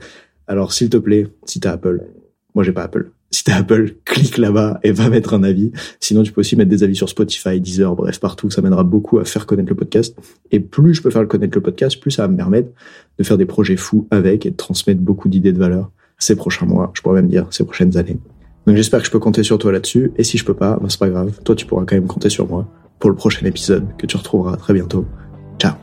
Alors 0.47 0.71
s'il 0.71 0.89
te 0.89 0.97
plaît, 0.97 1.27
si 1.45 1.59
t'as 1.59 1.73
Apple, 1.73 2.01
moi 2.55 2.63
j'ai 2.63 2.71
pas 2.71 2.83
Apple, 2.83 3.11
si 3.33 3.43
t'as 3.43 3.57
Apple, 3.57 3.95
clique 4.05 4.37
là-bas 4.37 4.79
et 4.83 4.91
va 4.91 5.09
mettre 5.09 5.33
un 5.33 5.43
avis. 5.43 5.71
Sinon, 5.99 6.23
tu 6.23 6.31
peux 6.31 6.41
aussi 6.41 6.55
mettre 6.55 6.69
des 6.69 6.83
avis 6.83 6.95
sur 6.95 7.09
Spotify, 7.09 7.59
Deezer, 7.59 7.95
bref, 7.95 8.19
partout. 8.19 8.49
Ça 8.51 8.61
m'aidera 8.61 8.83
beaucoup 8.83 9.19
à 9.19 9.25
faire 9.25 9.45
connaître 9.45 9.69
le 9.69 9.75
podcast. 9.75 10.15
Et 10.51 10.59
plus 10.59 10.93
je 10.93 11.01
peux 11.01 11.09
faire 11.09 11.27
connaître 11.27 11.55
le 11.55 11.61
podcast, 11.61 11.99
plus 11.99 12.11
ça 12.11 12.23
va 12.23 12.27
me 12.27 12.37
permettre 12.37 12.69
de 13.17 13.23
faire 13.23 13.37
des 13.37 13.45
projets 13.45 13.77
fous 13.77 14.07
avec 14.11 14.45
et 14.45 14.51
de 14.51 14.55
transmettre 14.55 15.01
beaucoup 15.01 15.29
d'idées 15.29 15.51
de 15.51 15.59
valeur 15.59 15.91
ces 16.19 16.35
prochains 16.35 16.65
mois, 16.65 16.91
je 16.93 17.01
pourrais 17.01 17.21
même 17.21 17.29
dire 17.29 17.47
ces 17.51 17.65
prochaines 17.65 17.97
années. 17.97 18.17
Donc 18.65 18.77
j'espère 18.77 18.99
que 19.01 19.05
je 19.05 19.11
peux 19.11 19.19
compter 19.19 19.43
sur 19.43 19.57
toi 19.57 19.71
là-dessus. 19.71 20.11
Et 20.17 20.23
si 20.23 20.37
je 20.37 20.45
peux 20.45 20.53
pas, 20.53 20.77
bah, 20.77 20.87
c'est 20.87 20.99
pas 20.99 21.09
grave. 21.09 21.37
Toi, 21.43 21.55
tu 21.55 21.65
pourras 21.65 21.83
quand 21.85 21.95
même 21.95 22.07
compter 22.07 22.29
sur 22.29 22.47
moi 22.47 22.67
pour 22.99 23.09
le 23.09 23.15
prochain 23.15 23.45
épisode 23.45 23.85
que 23.97 24.05
tu 24.05 24.15
retrouveras 24.15 24.55
très 24.55 24.73
bientôt. 24.73 25.05
Ciao 25.59 25.82